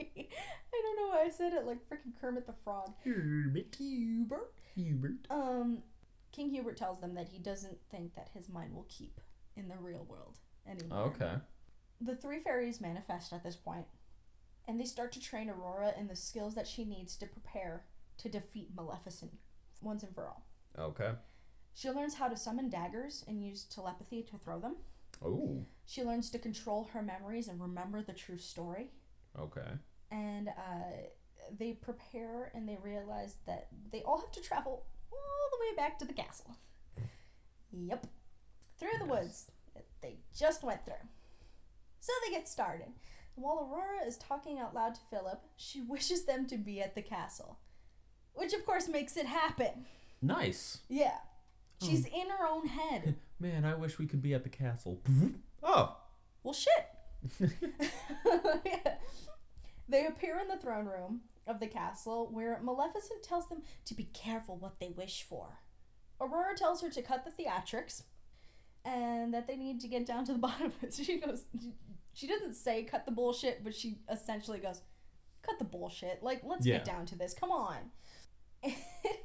[0.72, 2.92] I don't know why I said it like freaking Kermit the Frog.
[3.02, 3.74] Hubert.
[3.76, 4.54] Hubert.
[4.74, 5.26] Hubert.
[5.30, 5.82] Um,
[6.32, 9.20] King Hubert tells them that he doesn't think that his mind will keep
[9.56, 11.12] in the real world anymore.
[11.14, 11.34] Okay.
[12.00, 13.86] The three fairies manifest at this point,
[14.66, 17.84] and they start to train Aurora in the skills that she needs to prepare
[18.18, 19.32] to defeat Maleficent
[19.82, 20.46] once and for all.
[20.78, 21.10] Okay.
[21.74, 24.76] She learns how to summon daggers and use telepathy to throw them.
[25.24, 25.64] Oh.
[25.86, 28.88] She learns to control her memories and remember the true story.
[29.38, 29.68] Okay.
[30.10, 30.96] And uh,
[31.58, 35.18] they prepare and they realize that they all have to travel all
[35.52, 36.56] the way back to the castle.
[37.72, 38.06] Yep.
[38.78, 40.94] Through the woods that they just went through.
[42.00, 42.88] So they get started.
[43.34, 47.02] While Aurora is talking out loud to Philip, she wishes them to be at the
[47.02, 47.58] castle.
[48.32, 49.86] Which, of course, makes it happen.
[50.22, 50.78] Nice.
[50.88, 51.18] Yeah.
[51.82, 53.16] She's in her own head.
[53.40, 55.00] Man, I wish we could be at the castle.
[55.62, 55.94] Oh.
[56.42, 57.50] Well, shit.
[58.64, 58.94] Yeah.
[59.90, 64.04] They appear in the throne room, of the castle where Maleficent tells them to be
[64.04, 65.58] careful what they wish for.
[66.20, 68.02] Aurora tells her to cut the theatrics
[68.84, 70.94] and that they need to get down to the bottom of it.
[70.94, 71.44] So she goes,
[72.14, 74.82] she doesn't say cut the bullshit, but she essentially goes,
[75.42, 76.22] cut the bullshit.
[76.22, 76.76] Like, let's Yeah.
[76.76, 77.34] get down to this.
[77.34, 77.90] Come on.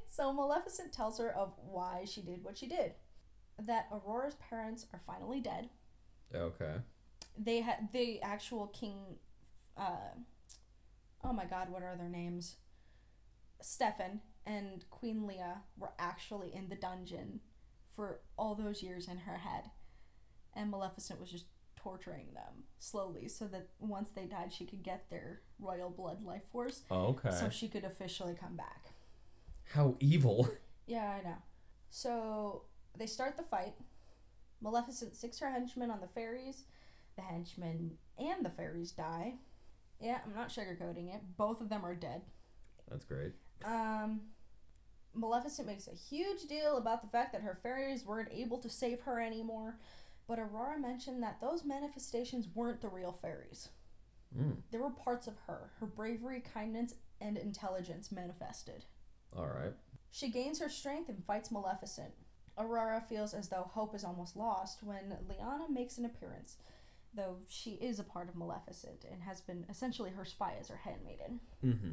[0.07, 2.93] so Maleficent tells her of why she did what she did.
[3.61, 5.69] That Aurora's parents are finally dead.
[6.33, 6.75] Okay.
[7.37, 8.95] They had the actual king.
[9.77, 10.13] Uh,
[11.27, 12.55] oh my God, what are their names?
[13.61, 17.39] Stefan and Queen Leah were actually in the dungeon
[17.95, 19.71] for all those years in her head,
[20.53, 25.09] and Maleficent was just torturing them slowly so that once they died, she could get
[25.09, 27.31] their royal blood life force, Oh, okay.
[27.31, 28.91] so she could officially come back.
[29.73, 30.49] How evil.
[30.87, 31.37] Yeah, I know.
[31.89, 32.61] So
[32.95, 33.73] they start the fight.
[34.61, 36.65] Maleficent sics her henchmen on the fairies.
[37.15, 39.33] The henchmen and the fairies die.
[39.99, 41.21] Yeah, I'm not sugarcoating it.
[41.37, 42.21] Both of them are dead.
[42.89, 43.31] That's great.
[43.63, 44.21] Um,
[45.13, 49.01] Maleficent makes a huge deal about the fact that her fairies weren't able to save
[49.01, 49.77] her anymore,
[50.27, 53.69] but Aurora mentioned that those manifestations weren't the real fairies.
[54.37, 54.57] Mm.
[54.71, 58.85] They were parts of her, her bravery, kindness, and intelligence manifested.
[59.35, 59.73] All right.
[60.11, 62.11] She gains her strength and fights Maleficent.
[62.57, 66.57] Aurora feels as though hope is almost lost when Liana makes an appearance,
[67.15, 70.77] though she is a part of Maleficent and has been essentially her spy as her
[70.83, 71.39] handmaiden.
[71.63, 71.91] mm-hmm.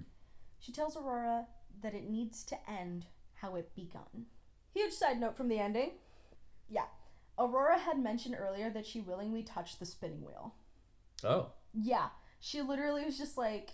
[0.59, 1.47] She tells Aurora
[1.83, 4.27] that it needs to end how it begun.
[4.73, 5.93] Huge side note from the ending.
[6.69, 6.87] Yeah.
[7.39, 10.55] Aurora had mentioned earlier that she willingly touched the spinning wheel.
[11.25, 11.49] Oh.
[11.75, 12.09] Yeah.
[12.41, 13.71] She literally was just like,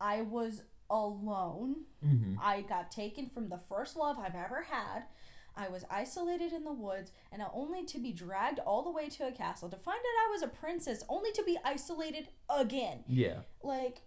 [0.00, 1.84] I was alone.
[2.04, 2.34] Mm-hmm.
[2.42, 5.04] I got taken from the first love I've ever had.
[5.58, 9.26] I was isolated in the woods, and only to be dragged all the way to
[9.26, 13.00] a castle to find out I was a princess, only to be isolated again.
[13.08, 13.40] Yeah.
[13.62, 14.02] Like,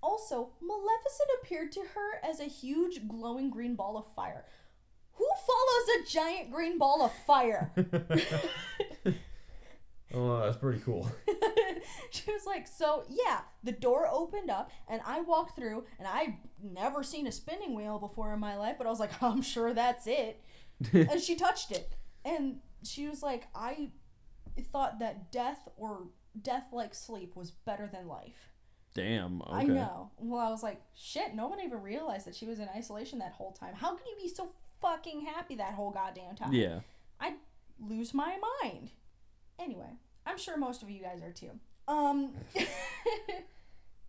[0.00, 4.44] also, Maleficent appeared to her as a huge glowing green ball of fire.
[5.14, 7.72] Who follows a giant green ball of fire?
[10.14, 11.10] oh, that's pretty cool.
[12.10, 16.38] she was like, so yeah, the door opened up and I walked through and I
[16.62, 19.72] never seen a spinning wheel before in my life, but I was like, I'm sure
[19.72, 20.40] that's it.
[20.92, 21.92] and she touched it.
[22.24, 23.90] And she was like, I
[24.72, 26.08] thought that death or
[26.40, 28.50] death like sleep was better than life.
[28.94, 29.42] Damn.
[29.42, 29.52] Okay.
[29.52, 30.10] I know.
[30.18, 33.32] Well, I was like, shit, no one even realized that she was in isolation that
[33.32, 33.74] whole time.
[33.74, 36.52] How could you be so fucking happy that whole goddamn time?
[36.52, 36.80] Yeah.
[37.20, 37.34] I'd
[37.80, 38.92] lose my mind.
[39.58, 41.50] Anyway, I'm sure most of you guys are too.
[41.88, 42.32] Um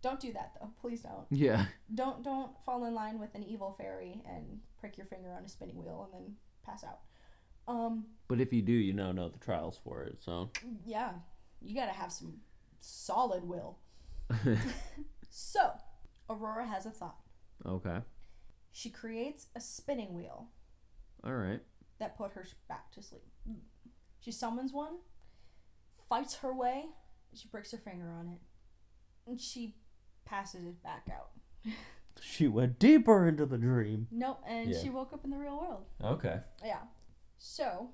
[0.02, 0.70] Don't do that though.
[0.80, 1.26] Please don't.
[1.30, 1.66] Yeah.
[1.92, 5.48] Don't don't fall in line with an evil fairy and prick your finger on a
[5.48, 7.00] spinning wheel and then pass out.
[7.68, 10.22] Um But if you do, you now know the trials for it.
[10.22, 10.50] So.
[10.84, 11.12] yeah,
[11.62, 12.40] you got to have some
[12.80, 13.78] solid will.
[15.38, 15.72] So,
[16.30, 17.18] Aurora has a thought.
[17.66, 17.98] okay.
[18.72, 20.48] She creates a spinning wheel
[21.24, 21.60] All right.
[21.98, 23.22] that put her back to sleep.
[24.20, 24.94] She summons one,
[26.08, 26.86] fights her way,
[27.34, 28.40] she breaks her finger on it,
[29.30, 29.76] and she
[30.24, 31.30] passes it back out.
[32.20, 34.08] She went deeper into the dream.
[34.10, 34.78] Nope, and Yeah.
[34.82, 35.84] she woke up in the real world.
[36.02, 36.40] Okay.
[36.64, 36.82] Yeah.
[37.38, 37.90] So,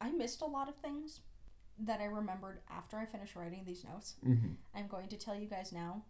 [0.00, 1.20] I missed a lot of things
[1.78, 4.14] that I remembered after I finished writing these notes.
[4.24, 4.52] Mm-hmm.
[4.74, 6.04] I'm going to tell you guys now.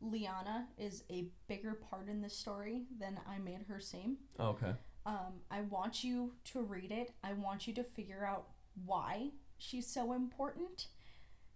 [0.00, 4.16] Liana is a bigger part in this story than I made her seem.
[4.40, 4.72] Okay.
[5.06, 7.12] Um, I want you to read it.
[7.22, 8.48] I want you to figure out
[8.84, 10.88] why she's so important.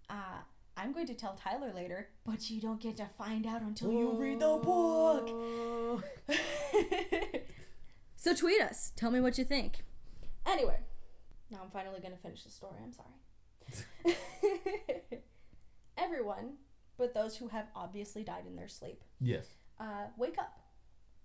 [0.09, 0.43] Uh,
[0.77, 4.13] I'm going to tell Tyler later, but you don't get to find out until you
[4.13, 6.03] read the book.
[8.17, 8.93] so tweet us.
[8.97, 9.85] Tell me what you think.
[10.47, 10.79] Anyway,
[11.51, 12.77] now I'm finally going to finish the story.
[12.85, 14.17] I'm sorry.
[15.99, 16.55] Everyone,
[16.99, 19.49] but those who have obviously died in their sleep, Yes.
[19.81, 20.61] uh, wake up.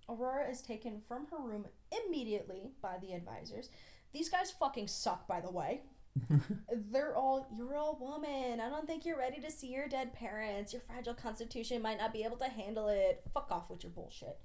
[0.10, 1.66] Aurora is taken from her room
[2.06, 3.70] immediately by the advisors.
[4.14, 5.82] These guys fucking suck, by the way.
[6.92, 8.60] They're all, you're a woman.
[8.60, 10.74] I don't think you're ready to see your dead parents.
[10.74, 13.22] Your fragile constitution might not be able to handle it.
[13.34, 14.40] Fuck off with your bullshit.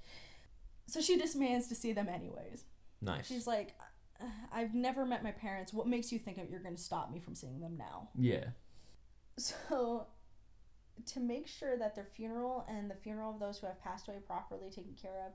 [0.86, 2.64] So she demands to see them anyways.
[3.02, 3.26] Nice.
[3.26, 3.74] She's like,
[4.20, 5.72] "Uh, I've never met my parents.
[5.72, 8.08] What makes you think that you're going to stop me from seeing them now?
[8.16, 8.44] Yeah.
[9.36, 10.06] So,
[11.04, 14.18] to make sure that their funeral and the funeral of those who have passed away
[14.26, 15.32] properly taken care of,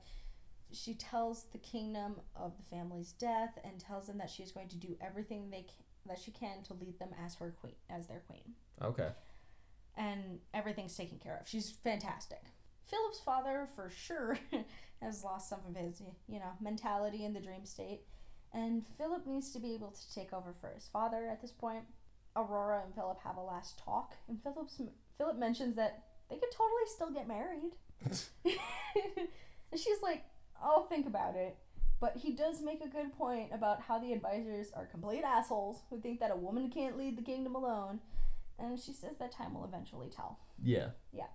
[0.71, 4.77] she tells the kingdom of the family's death and tells them that she's going to
[4.77, 8.21] do everything they ca- that she can to lead them as her queen, as their
[8.27, 9.09] queen, okay.
[9.97, 11.47] and everything's taken care of.
[11.47, 12.43] She's fantastic.
[12.85, 14.37] Philip's father, for sure,
[15.01, 18.01] has lost some of his, you know, mentality in the dream state,
[18.53, 21.83] and Philip needs to be able to take over for his father at this point.
[22.35, 24.81] Aurora and Philip have a last talk, and Philip's
[25.17, 27.73] Philip mentions that they could totally still get married.
[28.45, 30.23] and she's like,
[30.61, 31.57] I'll think about it.
[32.01, 36.01] But he does make a good point about how the advisors are complete assholes who
[36.01, 37.99] think that a woman can't lead the kingdom alone.
[38.57, 40.39] And she says that time will eventually tell.
[40.61, 40.89] Yeah.
[41.13, 41.27] Yeah.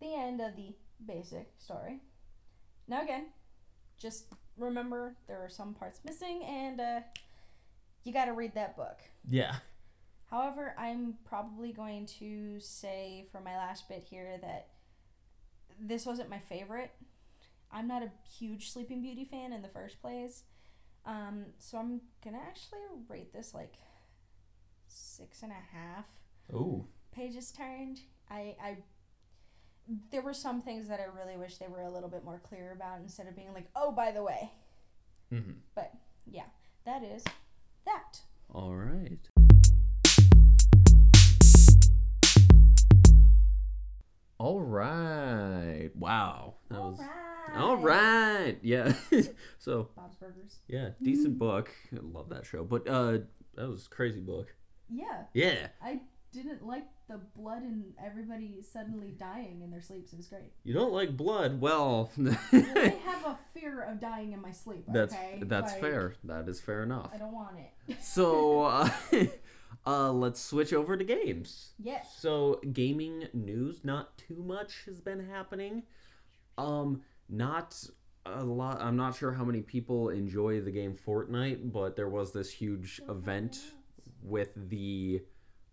[0.00, 0.74] The end of the
[1.06, 2.00] basic story.
[2.88, 3.26] Now, again,
[3.98, 4.24] just
[4.56, 7.00] remember there are some parts missing, and uh,
[8.04, 8.98] you got to read that book.
[9.28, 9.56] Yeah.
[10.30, 14.68] However, I'm probably going to say for my last bit here that
[15.78, 16.90] this wasn't my favorite.
[17.72, 20.44] I'm not a huge Sleeping Beauty fan in the first place.
[21.04, 23.74] Um, so I'm gonna actually rate this like
[24.88, 26.06] six and a half
[26.52, 26.86] Ooh.
[27.12, 28.00] pages turned.
[28.30, 28.76] I, I
[30.10, 32.72] there were some things that I really wish they were a little bit more clear
[32.72, 34.50] about instead of being like, oh, by the way.
[35.32, 35.52] Mm-hmm.
[35.74, 35.92] But
[36.26, 36.46] yeah,
[36.84, 37.22] that is
[37.84, 38.20] that.
[38.52, 39.28] All right.
[44.38, 45.90] All right.
[45.94, 46.54] Wow.
[46.70, 47.56] That was Alright.
[47.56, 48.56] All right.
[48.62, 48.92] Yeah.
[49.58, 50.56] so, Bob's Burgers.
[50.68, 51.70] yeah, decent book.
[51.92, 52.64] I love that show.
[52.64, 53.18] But uh
[53.54, 54.54] that was a crazy book.
[54.90, 55.68] Yeah, Yeah.
[55.82, 56.00] I
[56.32, 60.12] didn't like the blood and everybody suddenly dying in their sleeps.
[60.12, 60.52] It was great.
[60.64, 61.60] You don't like blood?
[61.60, 62.10] Well,
[62.52, 64.84] I have a fear of dying in my sleep.
[64.88, 65.40] that's okay?
[65.42, 66.14] that's Like, fair.
[66.24, 67.10] That is fair enough.
[67.14, 67.96] I don't want it.
[68.02, 68.90] So, uh,
[69.86, 71.72] uh let's switch over to games.
[71.78, 72.16] yes.
[72.18, 75.82] So, gaming news, not too much has been happening.
[76.58, 77.82] Um, not
[78.24, 78.80] a lot.
[78.80, 83.00] I'm not sure how many people enjoy the game Fortnite, but there was this huge
[83.08, 83.58] event
[84.22, 85.22] with the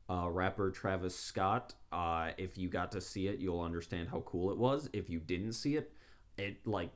[0.10, 1.74] uh, rapper Travis Scott.
[1.92, 4.90] Uh, if you got to see it, you'll understand how cool it was.
[4.94, 5.92] If you didn't see it,
[6.38, 6.92] it like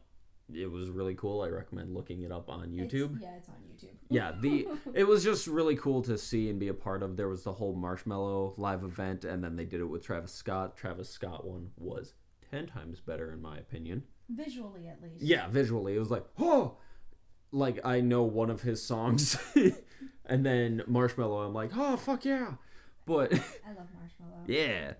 [0.53, 1.41] it was really cool.
[1.41, 3.95] I recommend looking it up on It's- YouTube yeah, it's on YouTube.
[4.09, 7.27] yeah the it was just really cool to see and be a part of there
[7.27, 11.09] was the whole Marshmello live event and then they did it with travis scott travis
[11.09, 12.13] scott one was
[12.49, 15.21] 10 times better in my opinion Visually, at least.
[15.21, 16.77] yeah visually it was like oh
[17.51, 19.37] like i know one of his songs
[20.25, 22.53] and then Marshmello i'm like oh fuck yeah
[23.05, 24.43] but I love marshmallow.
[24.47, 24.93] yeah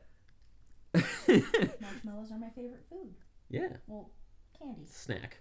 [1.82, 3.16] Marshmallows are my favorite food.
[3.50, 4.12] yeah Well,
[4.60, 4.86] candy.
[4.86, 5.40] snack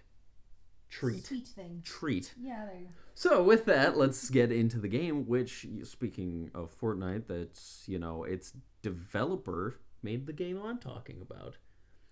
[0.89, 1.81] treat Sweet thing.
[1.83, 2.91] treat Yeah, there you go.
[3.13, 5.25] So with that, let's get into the game.
[5.25, 11.57] Which, speaking of Fortnite, that's you know its developer made the game I'm talking about.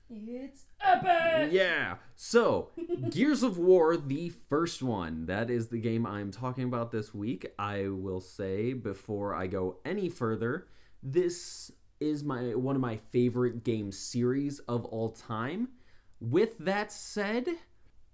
[0.09, 1.51] It's epic!
[1.51, 1.95] Yeah.
[2.15, 2.71] So
[3.09, 7.47] Gears of War, the first one, that is the game I'm talking about this week.
[7.57, 10.67] I will say before I go any further,
[11.01, 15.69] this is my one of my favorite game series of all time.
[16.19, 17.47] With that said,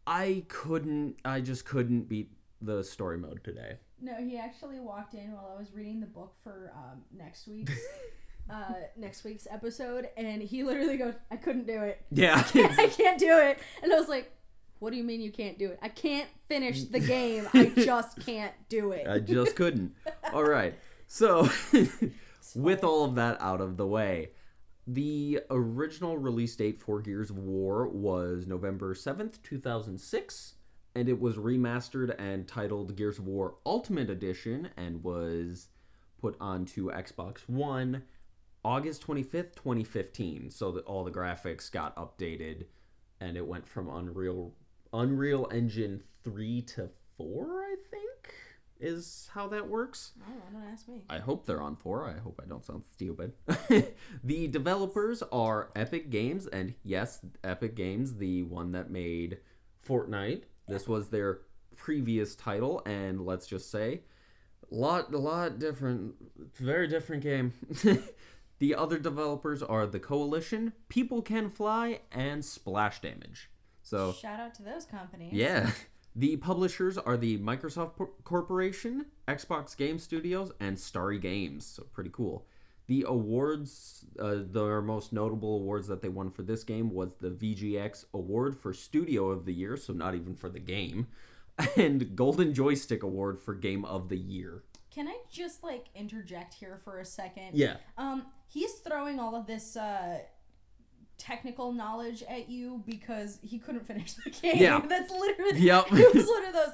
[0.07, 1.17] I couldn't.
[1.23, 3.77] I just couldn't beat the story mode today.
[4.01, 7.79] No, he actually walked in while I was reading the book for um, next week's
[8.49, 12.03] uh, next week's episode, and he literally goes, "I couldn't do it.
[12.11, 12.43] Yeah.
[12.53, 14.31] I can't do it." And I was like,
[14.79, 15.79] "What do you mean you can't do it?
[15.81, 17.47] I can't finish the game.
[17.53, 19.93] I just can't do it." I just couldn't.
[20.33, 20.73] All right.
[21.07, 21.49] So,
[22.55, 24.31] with all of that out of the way,
[24.93, 30.55] the original release date for Gears of War was November 7th, 2006,
[30.95, 35.69] and it was remastered and titled Gears of War Ultimate Edition and was
[36.19, 38.03] put onto Xbox One
[38.65, 40.49] August 25th, 2015.
[40.49, 42.65] So that all the graphics got updated
[43.21, 44.53] and it went from Unreal
[44.91, 48.10] Unreal Engine 3 to 4, I think
[48.81, 50.11] is how that works.
[50.19, 50.61] Oh, I don't.
[50.61, 51.03] Don't ask me.
[51.09, 52.09] I hope they're on 4.
[52.09, 53.33] I hope I don't sound stupid.
[54.23, 59.37] the developers are Epic Games and yes, Epic Games, the one that made
[59.87, 60.43] Fortnite.
[60.67, 61.41] This was their
[61.75, 64.01] previous title and let's just say
[64.71, 66.15] lot a lot different
[66.55, 67.53] very different game.
[68.59, 73.49] the other developers are The Coalition, People Can Fly and Splash Damage.
[73.83, 75.33] So Shout out to those companies.
[75.33, 75.71] yeah.
[76.15, 81.65] The publishers are the Microsoft Por- Corporation, Xbox Game Studios, and Starry Games.
[81.65, 82.45] So pretty cool.
[82.87, 87.29] The awards, uh, their most notable awards that they won for this game was the
[87.29, 91.07] VGX Award for Studio of the Year, so not even for the game,
[91.77, 94.63] and Golden Joystick Award for Game of the Year.
[94.93, 97.51] Can I just like interject here for a second?
[97.53, 97.77] Yeah.
[97.97, 100.19] Um, he's throwing all of this uh
[101.21, 104.57] technical knowledge at you because he couldn't finish the game.
[104.57, 104.81] Yeah.
[104.87, 105.85] That's literally Yep.
[105.91, 106.73] it was one of those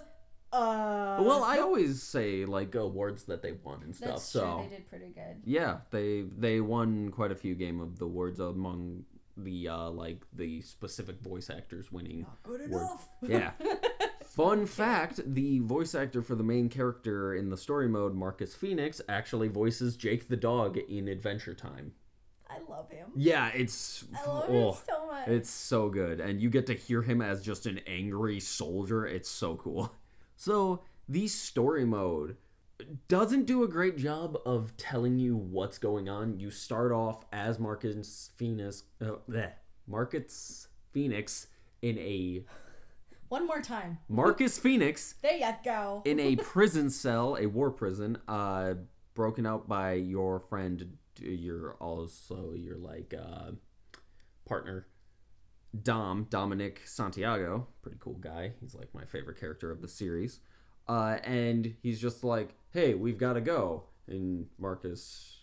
[0.53, 4.09] uh Well, I always say like awards that they won and stuff.
[4.09, 5.41] That's so true, they did pretty good.
[5.43, 9.03] Yeah, they they won quite a few game of the awards among
[9.35, 12.21] the uh like the specific voice actors winning.
[12.21, 12.81] Not good Word.
[12.81, 13.09] enough.
[13.21, 13.51] Yeah.
[14.29, 19.01] Fun fact, the voice actor for the main character in the story mode, Marcus Phoenix,
[19.09, 21.93] actually voices Jake the dog in Adventure Time.
[22.57, 23.11] I love him.
[23.15, 25.27] Yeah, it's I love oh, him so much.
[25.27, 26.19] It's so good.
[26.19, 29.05] And you get to hear him as just an angry soldier.
[29.05, 29.93] It's so cool.
[30.39, 32.37] So, the story mode
[33.07, 36.39] doesn't do a great job of telling you what's going on.
[36.39, 39.51] You start off as Marcus Phoenix, uh, bleh,
[39.87, 41.47] Marcus Phoenix
[41.81, 42.43] in a
[43.29, 43.97] One more time.
[44.07, 46.01] Marcus Phoenix There you go.
[46.05, 48.75] in a prison cell, a war prison, uh,
[49.15, 53.51] broken out by your friend, your also your like uh,
[54.45, 54.87] partner,
[55.83, 58.53] Dom Dominic Santiago, pretty cool guy.
[58.61, 60.39] He's like my favorite character of the series,
[60.87, 65.37] uh, and he's just like, "Hey, we've got to go," and Marcus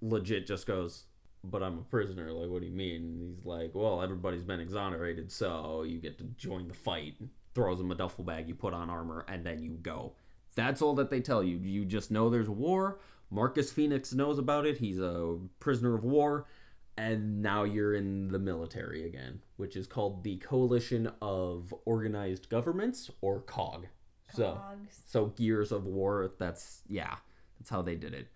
[0.00, 1.04] legit just goes.
[1.44, 2.30] But I'm a prisoner.
[2.32, 3.02] Like, what do you mean?
[3.02, 7.14] And he's like, well, everybody's been exonerated, so you get to join the fight.
[7.54, 10.14] Throws him a duffel bag, you put on armor, and then you go.
[10.54, 11.56] That's all that they tell you.
[11.56, 13.00] You just know there's war.
[13.32, 14.76] Marcus Phoenix knows about it.
[14.76, 16.46] He's a prisoner of war.
[16.98, 23.10] And now you're in the military again, which is called the Coalition of Organized Governments,
[23.22, 23.86] or COG.
[24.34, 25.00] So, Cogs.
[25.06, 27.16] so Gears of War, that's, yeah,
[27.58, 28.28] that's how they did it.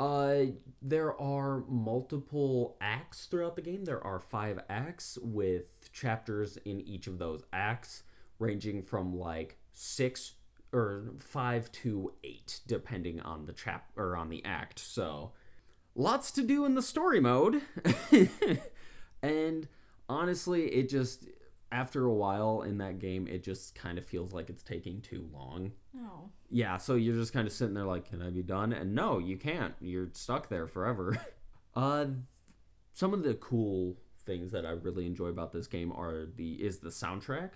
[0.00, 3.84] Uh, there are multiple acts throughout the game.
[3.84, 8.04] There are five acts with chapters in each of those acts,
[8.38, 10.32] ranging from like six
[10.72, 14.78] or five to eight, depending on the chap or on the act.
[14.78, 15.32] So,
[15.94, 17.62] lots to do in the story mode.
[19.22, 19.68] and
[20.08, 21.26] honestly, it just
[21.70, 25.28] after a while in that game, it just kind of feels like it's taking too
[25.32, 25.72] long.
[25.98, 26.30] Oh.
[26.50, 28.72] Yeah, so you're just kind of sitting there like, can I be done?
[28.72, 29.74] And no, you can't.
[29.80, 31.18] You're stuck there forever.
[31.76, 32.06] uh
[32.94, 36.78] some of the cool things that I really enjoy about this game are the is
[36.78, 37.50] the soundtrack.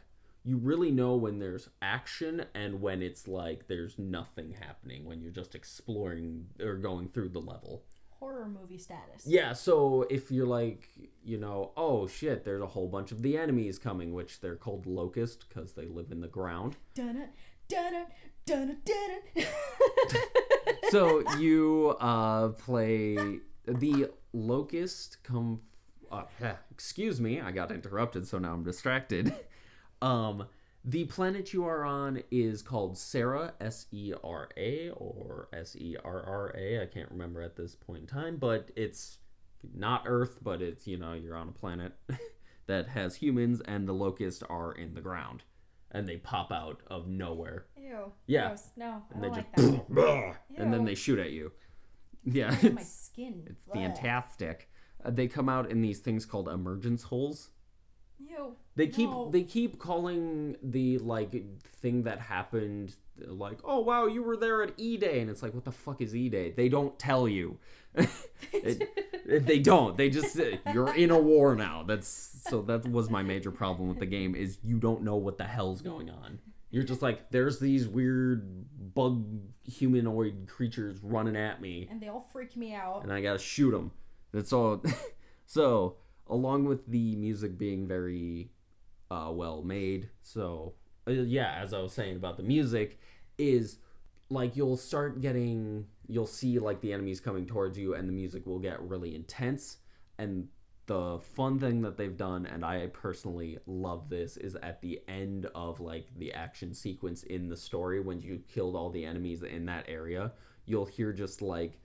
[0.45, 5.30] You really know when there's action and when it's like there's nothing happening when you're
[5.30, 7.84] just exploring or going through the level.
[8.18, 9.24] Horror movie status.
[9.26, 10.88] Yeah, so if you're like,
[11.24, 14.86] you know, oh shit, there's a whole bunch of the enemies coming, which they're called
[14.86, 16.76] locust because they live in the ground.
[20.90, 23.16] So you uh play
[23.66, 25.61] the locust come
[26.11, 26.24] uh,
[26.70, 29.32] excuse me i got interrupted so now i'm distracted
[30.03, 30.46] um
[30.84, 35.96] the planet you are on is called Sera, S E R A, or S E
[36.05, 36.82] R R A.
[36.82, 39.18] I can't remember at this point in time, but it's
[39.72, 41.92] not Earth, but it's, you know, you're on a planet
[42.66, 45.44] that has humans, and the locusts are in the ground.
[45.92, 47.66] And they pop out of nowhere.
[47.76, 48.11] Ew.
[48.26, 48.48] Yeah.
[48.48, 48.70] Gross.
[48.76, 49.72] No, I And don't they like just.
[49.94, 50.36] that.
[50.57, 51.53] and then they shoot at you.
[52.24, 52.48] Yeah.
[52.48, 53.44] At my it's- skin.
[53.46, 54.68] it's fantastic.
[55.05, 57.50] Uh, they come out in these things called emergence holes.
[58.31, 58.55] Ew.
[58.77, 59.31] They keep No.
[59.31, 61.35] they keep calling the like
[61.81, 62.95] thing that happened
[63.27, 66.01] like oh wow you were there at E Day and it's like what the fuck
[66.01, 66.51] is E Day?
[66.51, 67.59] They don't tell you.
[68.53, 69.97] It- they don't.
[69.97, 70.37] They just
[70.75, 71.85] you're in a war now.
[71.85, 72.09] That's
[72.49, 75.45] so that was my major problem with the game is you don't know what the
[75.45, 76.39] hell's going on.
[76.70, 79.25] You're just like there's these weird bug
[79.64, 83.05] humanoid creatures running at me and they all freak me out.
[83.05, 83.93] and I gotta shoot them.
[84.33, 84.83] That's all.
[85.47, 85.97] so,
[86.29, 88.51] along with the music being very
[89.11, 90.75] uh, well made, so
[91.07, 92.99] uh, yeah, as I was saying about the music,
[93.39, 93.79] is
[94.31, 98.47] like you'll start getting, you'll see like the enemies coming towards you, and the music
[98.47, 99.79] will get really intense.
[100.18, 100.49] And
[100.87, 105.47] the fun thing that they've done, and I personally love this, is at the end
[105.55, 109.66] of like the action sequence in the story when you killed all the enemies in
[109.66, 110.33] that area,
[110.66, 111.81] you'll hear just like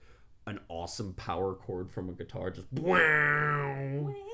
[0.46, 2.68] an awesome power chord from a guitar just.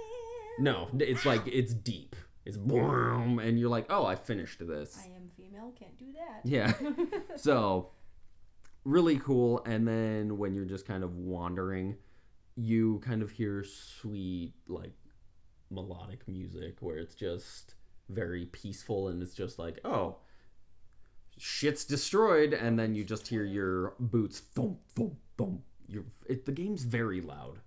[0.58, 2.16] No, it's like it's deep.
[2.44, 4.98] It's boom, and you're like, oh, I finished this.
[5.02, 6.42] I am female, can't do that.
[6.44, 6.72] Yeah.
[7.36, 7.90] so
[8.84, 9.62] really cool.
[9.64, 11.96] And then when you're just kind of wandering,
[12.54, 14.92] you kind of hear sweet like
[15.70, 17.74] melodic music where it's just
[18.08, 20.16] very peaceful and it's just like, oh,
[21.38, 25.62] shit's destroyed, and then you just hear your boots thump thump thump.
[25.88, 27.60] You're, it, the game's very loud.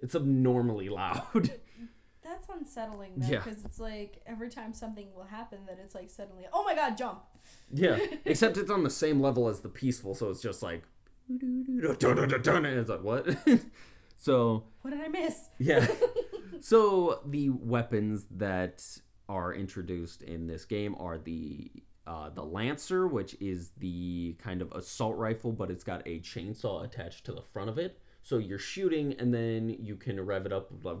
[0.00, 1.50] It's abnormally loud.
[2.46, 3.38] That's unsettling though, Yeah.
[3.42, 6.96] because it's like every time something will happen, that it's like suddenly, oh my god,
[6.96, 7.20] jump!
[7.72, 10.82] Yeah, except it's on the same level as the peaceful, so it's just like,
[11.28, 13.26] and it's like what?
[14.16, 15.48] so What did I miss?
[15.58, 15.86] yeah,
[16.60, 18.84] so the weapons that
[19.28, 21.70] are introduced in this game are the
[22.06, 26.84] uh, the lancer, which is the kind of assault rifle, but it's got a chainsaw
[26.84, 28.00] attached to the front of it.
[28.24, 30.96] So you're shooting, and then you can rev it up like,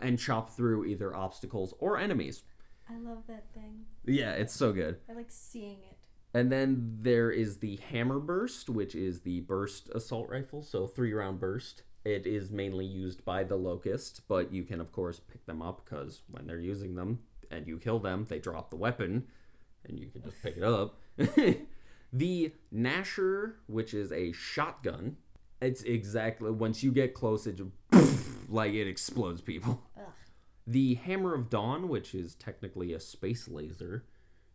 [0.00, 2.42] and chop through either obstacles or enemies.
[2.88, 3.84] I love that thing.
[4.04, 4.98] Yeah, it's so good.
[5.08, 5.96] I like seeing it.
[6.32, 11.12] And then there is the hammer burst, which is the burst assault rifle, so three
[11.12, 11.82] round burst.
[12.04, 15.84] It is mainly used by the locust, but you can of course pick them up
[15.84, 17.20] because when they're using them
[17.50, 19.26] and you kill them, they drop the weapon,
[19.84, 21.00] and you can just pick it up.
[22.12, 25.16] the Gnasher, which is a shotgun,
[25.60, 29.82] it's exactly once you get close, it just like it explodes people.
[30.66, 34.04] The Hammer of Dawn, which is technically a space laser,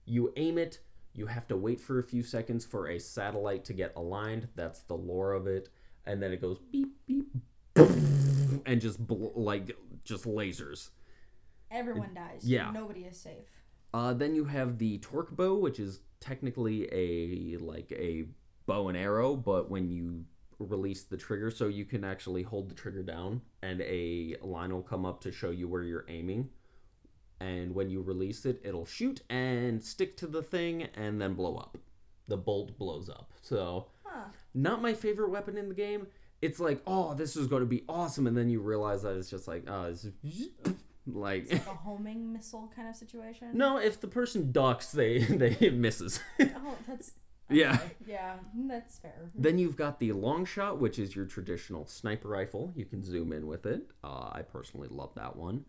[0.06, 0.80] you aim it.
[1.14, 4.50] You have to wait for a few seconds for a satellite to get aligned.
[4.56, 5.70] That's the lore of it,
[6.06, 7.28] and then it goes beep beep,
[7.76, 10.90] and just bl- like just lasers.
[11.72, 12.42] Everyone dies.
[12.44, 12.72] Yeah.
[12.72, 13.46] Nobody is safe.
[13.94, 18.26] Uh, then you have the torque bow, which is technically a like a
[18.66, 20.26] bow and arrow, but when you
[20.60, 24.82] release the trigger, so you can actually hold the trigger down, and a line will
[24.84, 26.50] come up to show you where you're aiming.
[27.40, 31.56] And when you release it, it'll shoot and stick to the thing, and then blow
[31.58, 31.78] up.
[32.28, 33.32] The bolt blows up.
[33.42, 34.30] So, Huh.
[34.54, 36.08] not my favorite weapon in the game.
[36.42, 39.30] It's like, oh, this is going to be awesome, and then you realize that it's
[39.30, 40.08] just like, oh, it's
[41.08, 41.44] like.
[41.50, 43.50] It's like a homing missile kind of situation.
[43.54, 46.20] No, if the person ducks, they they misses.
[46.40, 47.14] Oh, that's.
[47.50, 47.80] Yeah.
[48.08, 48.36] Yeah,
[48.68, 49.30] that's fair.
[49.36, 52.74] then you've got the long shot, which is your traditional sniper rifle.
[52.76, 53.84] You can zoom in with it.
[54.04, 55.66] Uh, I personally love that one.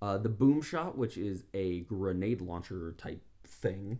[0.00, 3.98] Uh, the boom shot, which is a grenade launcher type thing.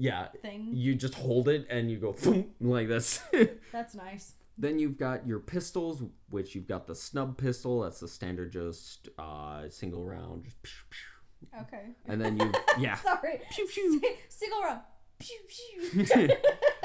[0.00, 0.68] Yeah, Thing.
[0.72, 3.20] you just hold it and you go thump, like this.
[3.72, 4.34] That's nice.
[4.56, 7.80] then you've got your pistols, which you've got the snub pistol.
[7.80, 10.44] That's the standard, just uh, single round.
[10.44, 11.62] Just psh, psh.
[11.62, 11.82] Okay.
[12.06, 12.94] And then you, yeah.
[12.96, 13.40] Sorry.
[13.50, 13.98] Pew, pew.
[14.00, 14.80] Si- Single round.
[15.18, 16.28] Pew pew.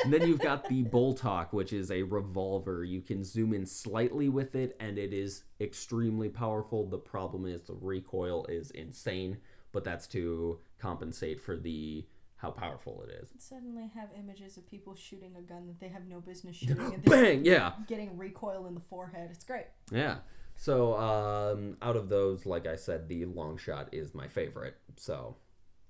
[0.03, 2.83] And then you've got the Boltok, which is a revolver.
[2.83, 6.85] You can zoom in slightly with it, and it is extremely powerful.
[6.85, 9.37] The problem is the recoil is insane,
[9.71, 12.05] but that's to compensate for the
[12.35, 13.29] how powerful it is.
[13.37, 17.05] Suddenly have images of people shooting a gun that they have no business shooting and
[17.05, 17.45] Bang!
[17.45, 19.29] Yeah, getting recoil in the forehead.
[19.31, 19.67] It's great.
[19.89, 20.17] yeah.
[20.57, 24.75] So um, out of those, like I said, the long shot is my favorite.
[24.97, 25.37] So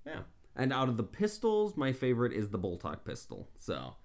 [0.05, 0.19] yeah,
[0.55, 3.49] and out of the pistols, my favorite is the Boltok pistol.
[3.57, 3.95] So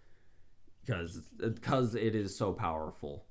[0.85, 3.27] because because it is so powerful.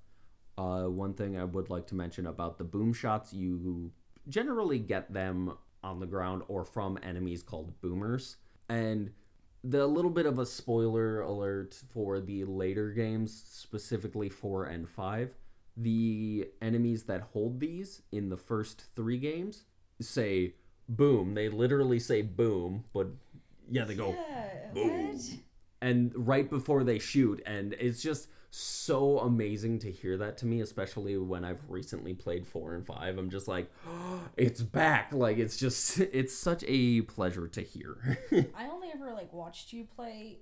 [0.57, 3.91] Uh, one thing I would like to mention about the boom shots, you
[4.27, 8.37] generally get them on the ground or from enemies called boomers.
[8.69, 9.11] And
[9.63, 15.29] the little bit of a spoiler alert for the later games, specifically 4 and 5,
[15.75, 19.63] the enemies that hold these in the first three games
[20.01, 20.55] say
[20.89, 21.33] boom.
[21.33, 23.07] They literally say boom, but
[23.69, 24.71] yeah, they go Yeah.
[24.73, 25.13] boom.
[25.13, 25.21] What?
[25.79, 30.61] and right before they shoot and it's just so amazing to hear that to me
[30.61, 33.69] especially when i've recently played 4 and 5 i'm just like
[34.37, 38.17] it's back like it's just it's such a pleasure to hear
[38.55, 40.39] I only ever like watched you play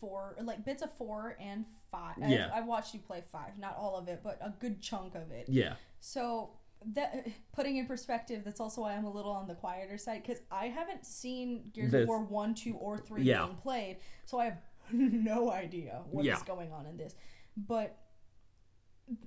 [0.00, 2.16] four, like bits of four and five.
[2.18, 2.48] Yeah.
[2.52, 5.30] I've, I've watched you play five, not all of it, but a good chunk of
[5.30, 5.46] it.
[5.48, 6.50] yeah So
[6.92, 10.42] that putting in perspective, that's also why I'm a little on the quieter side because
[10.50, 13.44] I haven't seen Gears of War one, two, or three Yeah.
[13.44, 14.58] being played, so I have
[14.92, 16.40] no idea what is Yeah.
[16.46, 17.14] going on in this.
[17.56, 17.96] But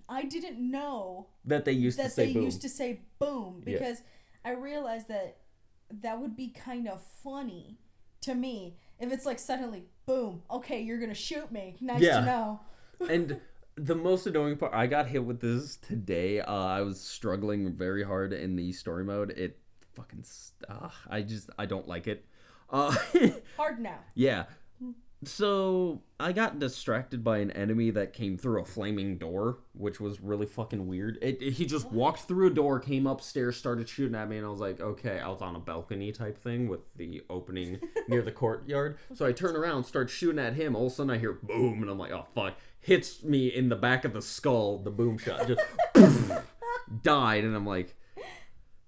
[0.09, 3.63] I didn't know that they used to that say they boom used to say boom
[3.65, 3.77] Yeah.
[3.79, 4.01] because
[4.43, 5.37] I realized that
[6.01, 7.79] that would be kind of funny
[8.21, 12.19] to me if it's like suddenly boom okay you're gonna shoot me nice Yeah.
[12.21, 12.59] to know
[13.09, 13.39] and
[13.77, 18.03] the most annoying part i got hit with this today uh, i was struggling very
[18.03, 19.59] hard in the story mode it
[19.93, 22.25] fucking st- uh, i just i don't like it
[22.71, 22.93] uh
[23.57, 24.45] hard now Yeah.
[25.23, 30.21] So I got distracted by an enemy that came through a flaming door, which was
[30.21, 31.17] really fucking weird.
[31.23, 34.45] It, it- he just walked through a door, came upstairs, started shooting at me, and
[34.45, 35.19] I was like, okay.
[35.19, 38.99] I was on a balcony type thing with the opening near the courtyard.
[39.15, 40.75] So I turn around, start shooting at him.
[40.75, 42.53] All of a sudden I hear boom, and I'm like, oh fuck!
[42.87, 44.77] Hits me in the back of the skull.
[44.77, 45.61] The boom shot just
[47.03, 47.95] died, and I'm like,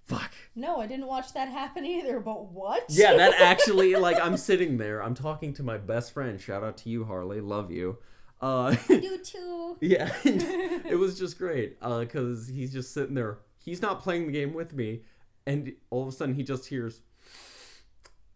[0.06, 0.32] fuck.
[0.56, 4.78] no I didn't watch that happen either but what Yeah, that actually like I'm sitting
[4.78, 6.40] there, I'm talking to my best friend.
[6.40, 7.40] Shout out to you, Harley.
[7.42, 7.98] Love you.
[8.40, 10.10] Uh you too yeah.
[10.24, 11.76] it was just great.
[11.82, 13.40] Uh cuz he's just sitting there.
[13.62, 15.02] He's not playing the game with me
[15.46, 17.02] and all of a sudden he just hears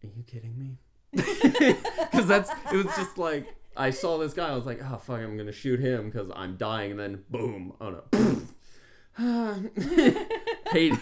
[0.03, 0.77] Are you kidding me?
[2.11, 3.47] Cuz that's it was just like
[3.77, 6.29] I saw this guy, I was like, "Oh fuck, I'm going to shoot him cuz
[6.35, 7.73] I'm dying." And then boom.
[7.81, 8.01] Oh
[9.17, 9.61] no.
[10.71, 10.93] Hate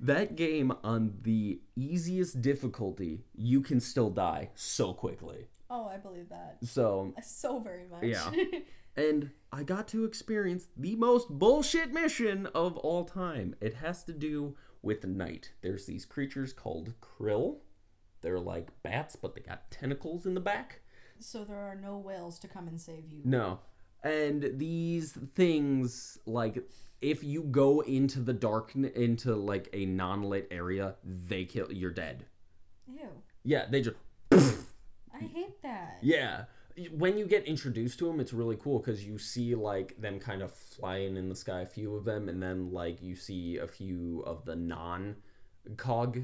[0.00, 5.46] that game on the easiest difficulty, you can still die so quickly.
[5.70, 8.30] oh I believe that So, so very much Yeah.
[8.96, 13.54] and I got to experience the most bullshit mission of all time.
[13.60, 15.52] It has to do with night.
[15.62, 17.58] There's these creatures called Kryll.
[18.22, 20.80] They're like bats, but they got tentacles in the back.
[21.20, 23.58] So there are no whales to come and save you No.
[24.02, 26.62] and these things like
[27.00, 32.24] if you go into the dark into like a non-lit area they kill you're dead
[32.88, 33.08] Ew.
[33.44, 33.96] yeah they just
[34.32, 35.98] I hate that.
[36.02, 36.44] yeah
[36.92, 40.42] when you get introduced to them it's really cool because you see like them kind
[40.42, 43.66] of flying in the sky a few of them and then like you see a
[43.66, 45.16] few of the non
[45.78, 46.20] cog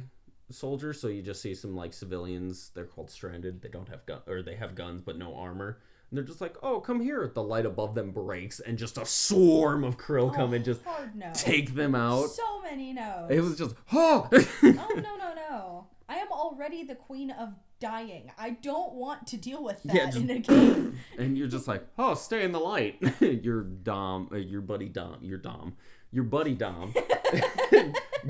[0.53, 4.21] soldiers so you just see some like civilians they're called stranded they don't have gun
[4.27, 5.79] or they have guns but no armor
[6.11, 9.05] and they're just like oh come here the light above them breaks and just a
[9.07, 10.81] swarm of Kryll come and just
[11.15, 11.31] no.
[11.35, 13.31] take them out So many no's.
[13.31, 15.87] it was just oh oh no no no!
[16.09, 18.31] I am already the queen of dying.
[18.39, 20.99] I don't want to deal with that Yeah, just- in a game.
[21.19, 23.03] and you're just like, oh, stay in the light.
[23.21, 25.77] your Dom, uh, your buddy Dom, your Dom,
[26.13, 26.93] your buddy Dom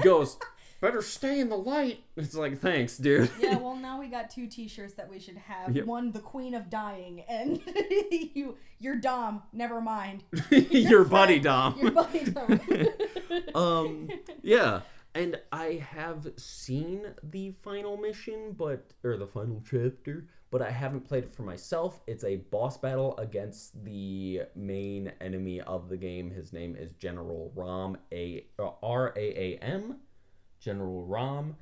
[0.02, 0.38] goes,
[0.82, 2.02] better stay in the light.
[2.16, 3.30] It's like, thanks, dude.
[3.40, 5.74] yeah, well now we got two T-shirts that we should have.
[5.74, 5.86] Yep.
[5.86, 7.62] One, the queen of dying, and
[8.34, 9.44] you, your Dom.
[9.54, 10.24] Never mind.
[10.50, 11.78] your buddy friend, Dom.
[11.80, 12.60] Your buddy Dom.
[13.54, 14.08] um,
[14.42, 14.80] yeah.
[15.14, 21.02] And I have seen the final mission, but or the final chapter, but I haven't
[21.02, 22.00] played it for myself.
[22.06, 26.30] It's a boss battle against the main enemy of the game.
[26.30, 29.96] His name is General Rom A uh, R A A M,
[30.62, 31.56] General Ram.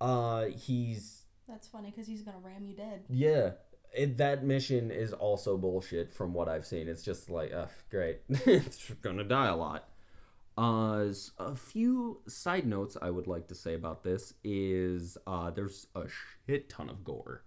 [0.00, 3.04] Uh, he's That's funny because he's gonna ram you dead.
[3.08, 3.50] yeah.
[3.94, 6.88] It, that mission is also bullshit from what I've seen.
[6.88, 8.20] It's just like, uh, great.
[8.28, 9.88] it's gonna die a lot.
[10.58, 15.86] Uh, a few side notes I would like to say about this is uh, there's
[15.94, 16.02] a
[16.46, 17.44] shit ton of gore.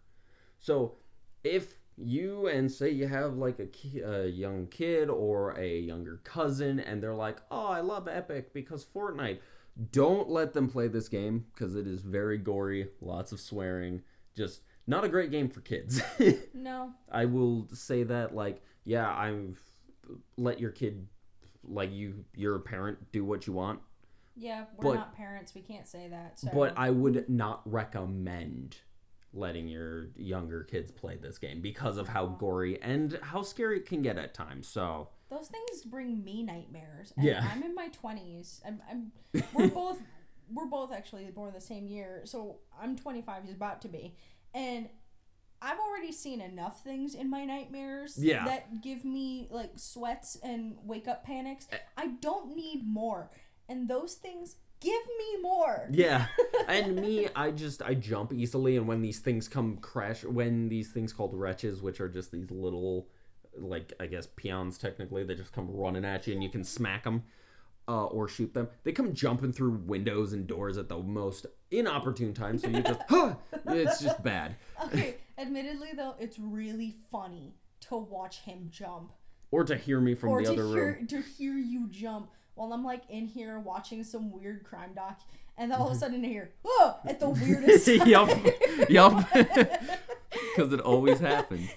[0.60, 0.96] So
[1.44, 6.22] if you and say you have like a, ki- a young kid or a younger
[6.24, 9.40] cousin and they're like, oh, I love Epic because Fortnite,
[9.92, 14.02] don't let them play this game because it is very gory, lots of swearing,
[14.36, 16.02] just not a great game for kids.
[16.54, 19.56] No, I will say that like yeah, I'm
[20.38, 21.08] let your kid
[21.64, 23.80] like you you're a parent do what you want,
[24.36, 25.54] yeah, we're But- not parents.
[25.54, 26.40] We can't say that.
[26.40, 26.50] So.
[26.54, 28.78] but I would not recommend
[29.34, 33.86] letting your younger kids play this game because of how gory and how scary it
[33.86, 34.68] can get at times.
[34.68, 37.14] So, Those things bring me nightmares.
[37.18, 37.48] And Yeah.
[37.52, 38.62] I'm in my twenties.
[38.68, 39.12] I'm, I'm
[39.54, 40.00] we're both
[40.54, 42.22] we're both actually born the same year.
[42.26, 43.46] So I'm 25.
[43.46, 44.14] He's about to be,
[44.54, 44.90] and
[45.62, 48.44] I've already seen enough things in my nightmares Yeah.
[48.46, 51.68] that give me like sweats and wake up panics.
[51.72, 51.78] Eh.
[51.98, 53.32] I don't need more,
[53.70, 55.88] and those things give me more.
[55.92, 56.26] yeah.
[56.68, 60.92] and me, I just I jump easily and when these things come crash when these
[60.92, 63.08] things called wretches, which are just these little
[63.58, 67.04] like I guess peons technically, they just come running at you and you can smack
[67.04, 67.24] them.
[67.88, 68.70] Uh, or shoot them.
[68.84, 73.02] They come jumping through windows and doors at the most inopportune time, so you just,
[73.10, 73.34] huh,
[73.68, 74.56] it's just bad.
[74.86, 77.56] Okay, admittedly though, it's really funny
[77.90, 79.12] to watch him jump.
[79.50, 81.08] Or to hear me from or the to other hear room.
[81.08, 85.20] to hear you jump while I'm like in here watching some weird crime doc,
[85.58, 87.88] and then all of a sudden I hear oh at the weirdest.
[88.06, 88.30] yup,
[88.90, 89.28] yup.
[90.56, 91.70] Because it always happens.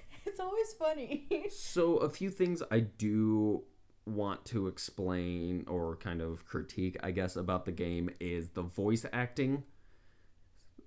[0.64, 1.48] Always funny.
[1.50, 3.62] So a few things I do
[4.06, 9.04] want to explain or kind of critique, I guess, about the game is the voice
[9.12, 9.64] acting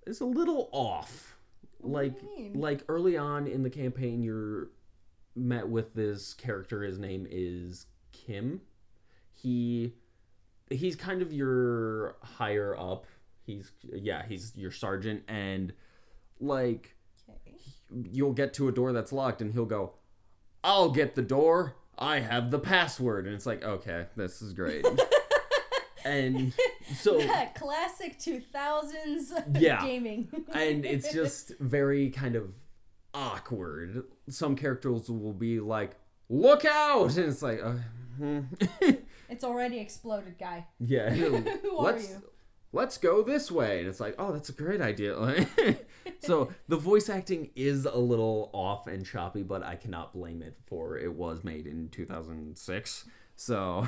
[0.06, 1.36] is a little off.
[1.82, 2.60] Like you mean?
[2.60, 4.70] like early on in the campaign you're
[5.36, 8.62] met with this character his name is Kim.
[9.34, 9.94] He
[10.70, 13.06] he's kind of your higher up.
[13.46, 15.74] He's yeah, he's your sergeant and
[16.40, 16.97] like.
[18.12, 19.94] You'll get to a door that's locked and he'll go
[20.64, 24.86] i'll get the door i have the password and it's like okay this is great
[26.06, 26.54] and
[26.96, 29.82] so Yeah, classic 2000s Yeah.
[29.86, 30.30] gaming.
[30.54, 32.54] and it's just very kind of
[33.14, 35.96] awkward some characters will be like
[36.30, 37.74] look out and it's like uh,
[38.18, 38.42] hmm.
[39.30, 40.66] it's already exploded, guy.
[40.80, 42.22] yeah Who are you?
[42.78, 43.80] Let's go this way.
[43.80, 45.16] And it's like oh that's a great idea.
[46.20, 50.58] So the voice acting is a little off and choppy but i cannot blame it
[50.66, 53.06] for it was made in 2006
[53.36, 53.88] so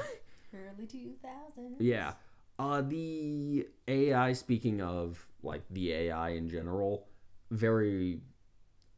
[0.54, 1.76] Early 2000s.
[1.80, 2.14] yeah.
[2.60, 7.08] Uh the ai speaking of like the ai in general
[7.50, 8.20] very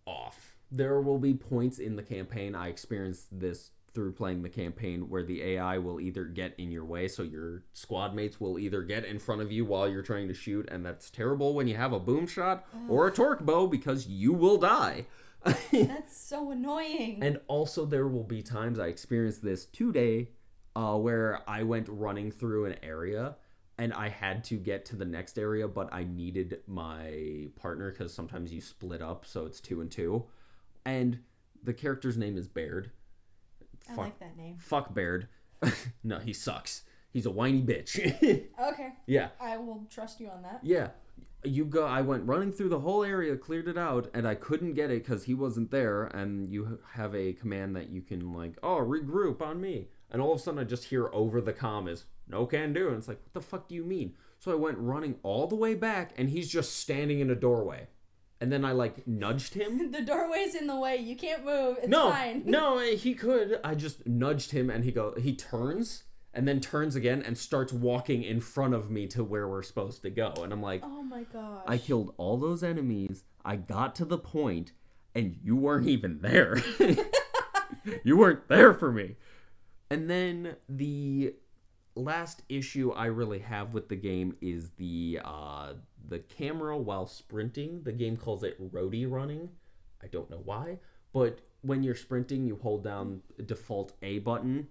[0.06, 0.58] off.
[0.72, 2.54] There will be points in the campaign.
[2.56, 6.86] I experienced this through playing the campaign where the ai will either get in your
[6.86, 10.28] way so your squad mates will either get in front of you while you're trying
[10.28, 13.68] to shoot and that's terrible when you have a boom shot or a torque bow
[13.68, 15.06] because you will die
[15.72, 17.18] That's so annoying.
[17.24, 20.30] and also, there will be times I experienced this today
[20.76, 23.38] uh, where I went running through an area
[23.78, 28.14] and I had to get to the next area, but I needed my partner because
[28.14, 30.26] sometimes you split up, so it's two and two.
[30.86, 31.18] And
[31.64, 32.92] the character's name is Baird.
[33.90, 34.58] I fuck, like that name.
[34.60, 35.28] fuck Baird.
[36.04, 36.84] no, he sucks.
[37.12, 37.98] He's a whiny bitch.
[38.72, 40.60] Okay, yeah, I will trust you on that.
[40.64, 40.90] yeah.
[41.44, 41.86] You go.
[41.88, 45.04] I went running through the whole area, cleared it out, and I couldn't get it
[45.04, 46.04] because he wasn't there.
[46.04, 49.88] And you have a command that you can like, oh, regroup on me.
[50.12, 52.90] And all of a sudden, I just hear over the comm is no can do,
[52.90, 54.14] and it's like, what the fuck do you mean?
[54.38, 57.88] So I went running all the way back, and he's just standing in a doorway.
[58.42, 59.92] And then I like nudged him.
[59.92, 60.98] The doorway's in the way.
[60.98, 61.78] You can't move.
[61.78, 62.44] It's no, fine.
[62.46, 63.60] no, he could.
[63.64, 65.14] I just nudged him, and he go.
[65.18, 69.48] He turns and then turns again and starts walking in front of me to where
[69.48, 70.34] we're supposed to go.
[70.38, 71.64] And I'm like, Oh my gosh.
[71.68, 73.24] I killed all those enemies.
[73.44, 74.72] I got to the point,
[75.14, 76.62] and you weren't even there.
[78.04, 79.18] you weren't there for me.
[79.90, 81.36] And then the
[81.96, 85.74] last issue I really have with the game is the uh,
[86.08, 87.82] the camera while sprinting.
[87.84, 89.50] The game calls it roadie running.
[90.04, 90.80] I don't know why,
[91.14, 94.68] but when you're sprinting, you hold down default A button,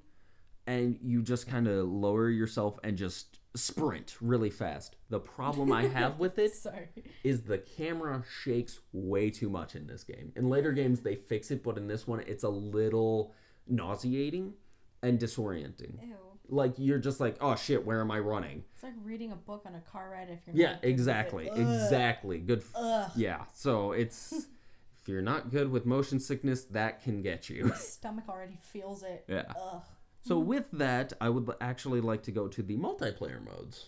[0.66, 4.96] and you just kind of lower yourself and just sprint really fast.
[5.08, 6.88] The problem I have with it Sorry.
[7.24, 10.32] is the camera shakes way too much in this game.
[10.36, 13.34] In later games they fix it, but in this one it's a little
[13.68, 14.54] nauseating
[15.02, 16.00] and disorienting.
[16.02, 16.16] Ew.
[16.50, 19.62] Like you're just like, "Oh shit, where am I running?" It's like reading a book
[19.66, 20.88] on a car ride if you're Yeah, it.
[20.88, 21.48] exactly.
[21.48, 22.38] Exactly.
[22.38, 23.10] Good Ugh.
[23.16, 23.44] Yeah.
[23.54, 24.32] So it's
[25.02, 27.66] if you're not good with motion sickness, that can get you.
[27.66, 29.24] My stomach already feels it.
[29.28, 29.44] yeah.
[29.60, 29.82] Ugh.
[30.22, 33.86] So with that, I would actually like to go to the multiplayer modes,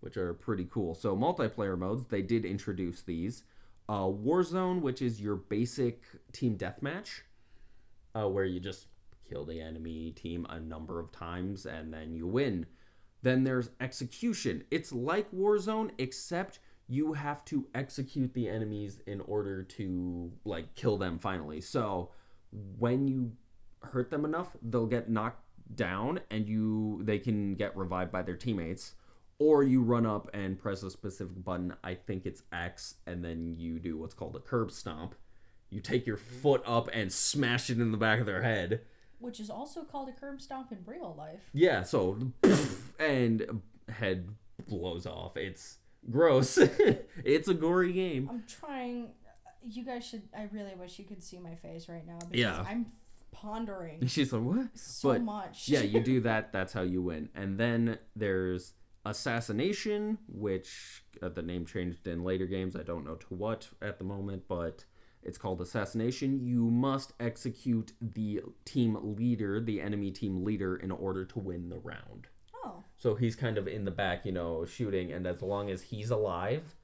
[0.00, 0.94] which are pretty cool.
[0.94, 3.44] So multiplayer modes, they did introduce these.
[3.88, 6.02] Uh, Warzone, which is your basic
[6.32, 7.22] team deathmatch,
[8.14, 8.88] uh, where you just
[9.30, 12.66] kill the enemy team a number of times and then you win.
[13.22, 14.64] Then there's Execution.
[14.70, 16.58] It's like Warzone, except
[16.88, 21.60] you have to execute the enemies in order to like kill them finally.
[21.60, 22.10] So
[22.78, 23.32] when you
[23.82, 28.36] hurt them enough, they'll get knocked down and you they can get revived by their
[28.36, 28.94] teammates.
[29.38, 31.74] Or you run up and press a specific button.
[31.82, 35.14] I think it's X, and then you do what's called a curb stomp.
[35.70, 38.82] You take your foot up and smash it in the back of their head.
[39.20, 41.40] Which is also called a curb stomp in real life.
[41.52, 42.18] Yeah, so
[42.98, 44.28] and head
[44.68, 45.36] blows off.
[45.36, 45.76] It's
[46.10, 46.56] gross.
[47.24, 48.28] it's a gory game.
[48.30, 49.10] I'm trying.
[49.62, 50.22] You guys should.
[50.36, 52.64] I really wish you could see my face right now Yeah.
[52.66, 52.86] I'm
[53.30, 54.68] pondering She's like, what?
[54.74, 55.68] so But, much.
[55.68, 56.52] yeah, you do that.
[56.52, 57.28] That's how you win.
[57.34, 58.72] And then there's
[59.04, 62.74] assassination, which uh, the name changed in later games.
[62.74, 64.84] I don't know to what at the moment, but
[65.22, 66.40] it's called assassination.
[66.40, 71.78] You must execute the team leader, the enemy team leader, in order to win the
[71.78, 72.28] round.
[72.64, 75.82] Oh, So he's kind of in the back, you know, shooting, and as long as
[75.82, 76.74] he's alive,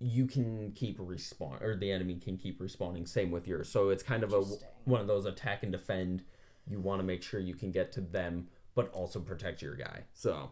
[0.00, 3.08] you can keep respawn, or the enemy can keep respawning.
[3.08, 3.68] Same with yours.
[3.68, 4.42] So it's kind of a
[4.84, 6.24] one of those attack and defend.
[6.66, 10.04] You want to make sure you can get to them, but also protect your guy.
[10.12, 10.50] So,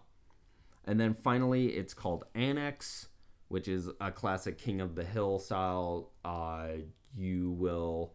[0.84, 3.08] and then finally, it's called Annex,
[3.52, 6.10] which is a classic King of the Hill style.
[6.24, 6.68] Uh,
[7.14, 8.14] you will,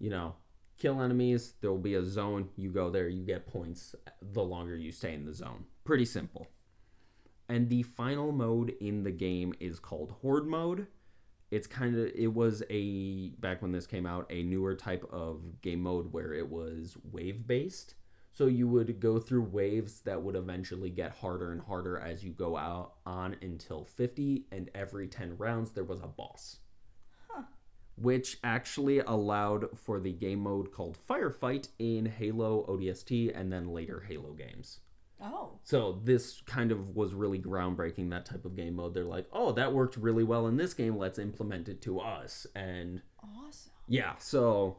[0.00, 0.34] you know,
[0.76, 1.54] kill enemies.
[1.60, 2.48] There will be a zone.
[2.56, 5.66] You go there, you get points the longer you stay in the zone.
[5.84, 6.48] Pretty simple.
[7.48, 10.88] And the final mode in the game is called Horde mode.
[11.52, 15.60] It's kind of it was a back when this came out a newer type of
[15.62, 17.94] game mode where it was wave based.
[18.40, 22.30] So you would go through waves that would eventually get harder and harder as you
[22.30, 26.56] go out on until 50 and every 10 rounds there was a boss
[27.96, 34.06] which actually allowed for the game mode called Firefight in Halo ODST and then later
[34.08, 34.80] Halo games.
[35.22, 38.94] oh, So this kind of was really groundbreaking that type of game mode.
[38.94, 40.96] They're like, "Oh, that worked really well in this game.
[40.96, 43.72] Let's implement it to us." And awesome.
[43.86, 44.78] yeah, so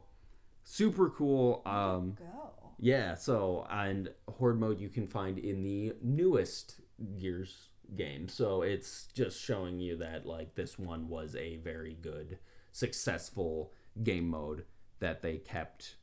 [0.64, 1.62] super cool.
[1.64, 2.61] Um Go.
[2.82, 6.80] Yeah, so and horde mode you can find in the newest
[7.16, 8.26] Gears game.
[8.28, 12.38] So it's just showing you that like this one was a very good
[12.72, 13.72] successful
[14.02, 14.64] game mode
[14.98, 15.94] that they kept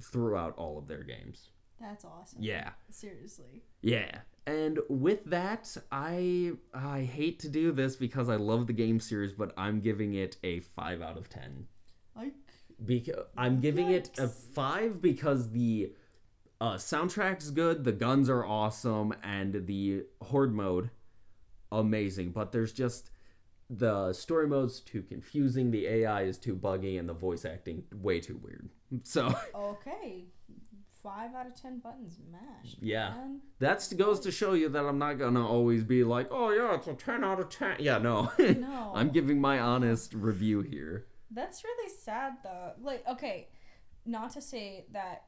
[0.00, 1.50] throughout all of their games.
[1.78, 2.38] That's awesome.
[2.40, 2.70] Yeah.
[2.88, 3.64] Seriously.
[3.82, 4.20] Yeah.
[4.46, 9.34] And with that, I I hate to do this because I love the game series,
[9.34, 11.66] but I'm giving it a 5 out of 10.
[12.16, 12.32] Like,
[12.84, 15.92] Because I'm giving it a five because the
[16.60, 20.90] uh, soundtrack's good, the guns are awesome, and the horde mode
[21.72, 22.30] amazing.
[22.30, 23.10] But there's just
[23.70, 28.20] the story mode's too confusing, the AI is too buggy, and the voice acting way
[28.20, 28.68] too weird.
[29.04, 30.24] So okay.
[31.02, 32.78] Five out of ten buttons mashed.
[32.82, 33.10] Yeah.
[33.10, 33.40] man.
[33.60, 36.88] that goes to show you that I'm not gonna always be like, oh yeah, it's
[36.88, 37.76] a ten out of ten.
[37.78, 38.92] Yeah, no, No.
[38.96, 41.06] I'm giving my honest review here.
[41.30, 42.72] That's really sad though.
[42.80, 43.48] Like, okay,
[44.06, 45.24] not to say that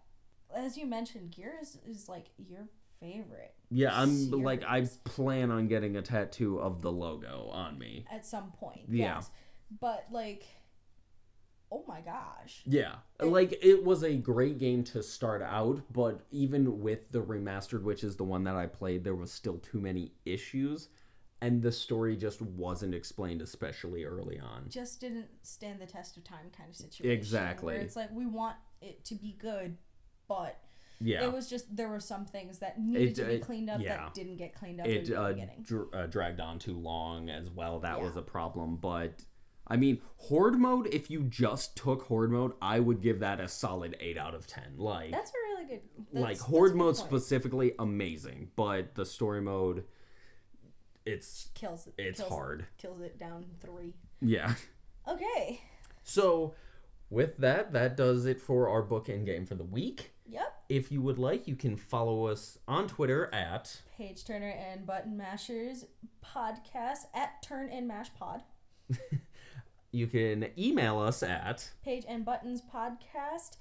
[0.55, 2.69] as you mentioned, gear is, is like your
[3.01, 8.05] favorite Yeah, I'm like I plan on getting a tattoo of the logo on me.
[8.11, 8.83] at some point.
[8.89, 9.15] Yeah.
[9.17, 9.31] Yes.
[9.81, 10.45] But like
[11.73, 12.63] oh my gosh.
[12.67, 12.97] Yeah.
[13.21, 17.83] It- like it was a great game to start out, but even with the remastered,
[17.83, 20.89] which is the one that I played, there was still too many issues
[21.43, 24.65] and the story just wasn't explained especially early on.
[24.69, 27.11] Just didn't stand the test of time kind of situation.
[27.11, 27.75] Exactly.
[27.75, 29.77] Where it's like we want it to be good,
[30.29, 30.59] but
[31.01, 31.25] Yeah.
[31.25, 33.97] it was just there were some things that needed It, to be cleaned up yeah.
[33.97, 35.63] that didn't get cleaned up it in the uh, beginning.
[35.63, 37.81] dr- uh, dragged on too long as well.
[37.81, 38.05] That Yeah.
[38.05, 38.77] was a problem.
[38.77, 39.25] But
[39.67, 40.89] I mean, horde mode.
[40.93, 44.47] If you just took horde mode, I would give that a solid eight out of
[44.49, 44.77] ten.
[44.77, 45.81] Like, That's a really good
[46.13, 48.51] like horde mode specifically, amazing.
[48.57, 49.85] But the story mode,
[51.07, 51.95] it's kills it.
[51.99, 52.67] it's kills, hard.
[52.79, 53.95] Kills it down three.
[54.21, 54.55] Yeah.
[55.09, 55.61] Okay.
[56.03, 56.55] So,
[57.09, 60.13] with that, that does it for our book and game for the week.
[60.29, 60.63] Yep.
[60.69, 65.17] If you would like, you can follow us on Twitter at Page Turner and Button
[65.17, 65.85] Mashers
[66.25, 68.43] podcast at Turn and Mash Pod.
[69.93, 73.57] you can email us at Page and Buttons podcast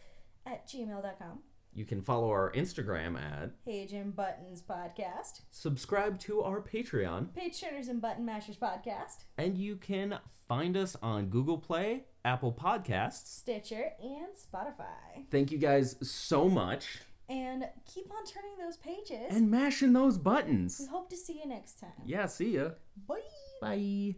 [0.46, 1.40] at gmail.com.
[1.74, 5.42] you can follow our Instagram at Page and Buttons podcast.
[5.52, 9.24] subscribe to our Patreon, Page Turners and Button Mashers podcast.
[9.38, 13.28] and you can find us on Google Play, Apple Podcasts.
[13.28, 15.26] Stitcher and Spotify.
[15.32, 17.00] Thank you guys so much,
[17.30, 19.28] And keep on turning those pages.
[19.36, 20.80] and mashing those buttons.
[20.80, 21.92] we hope to see you next time.
[22.06, 22.70] Yeah, see ya.
[23.08, 23.20] Bye.
[23.62, 24.16] Bye.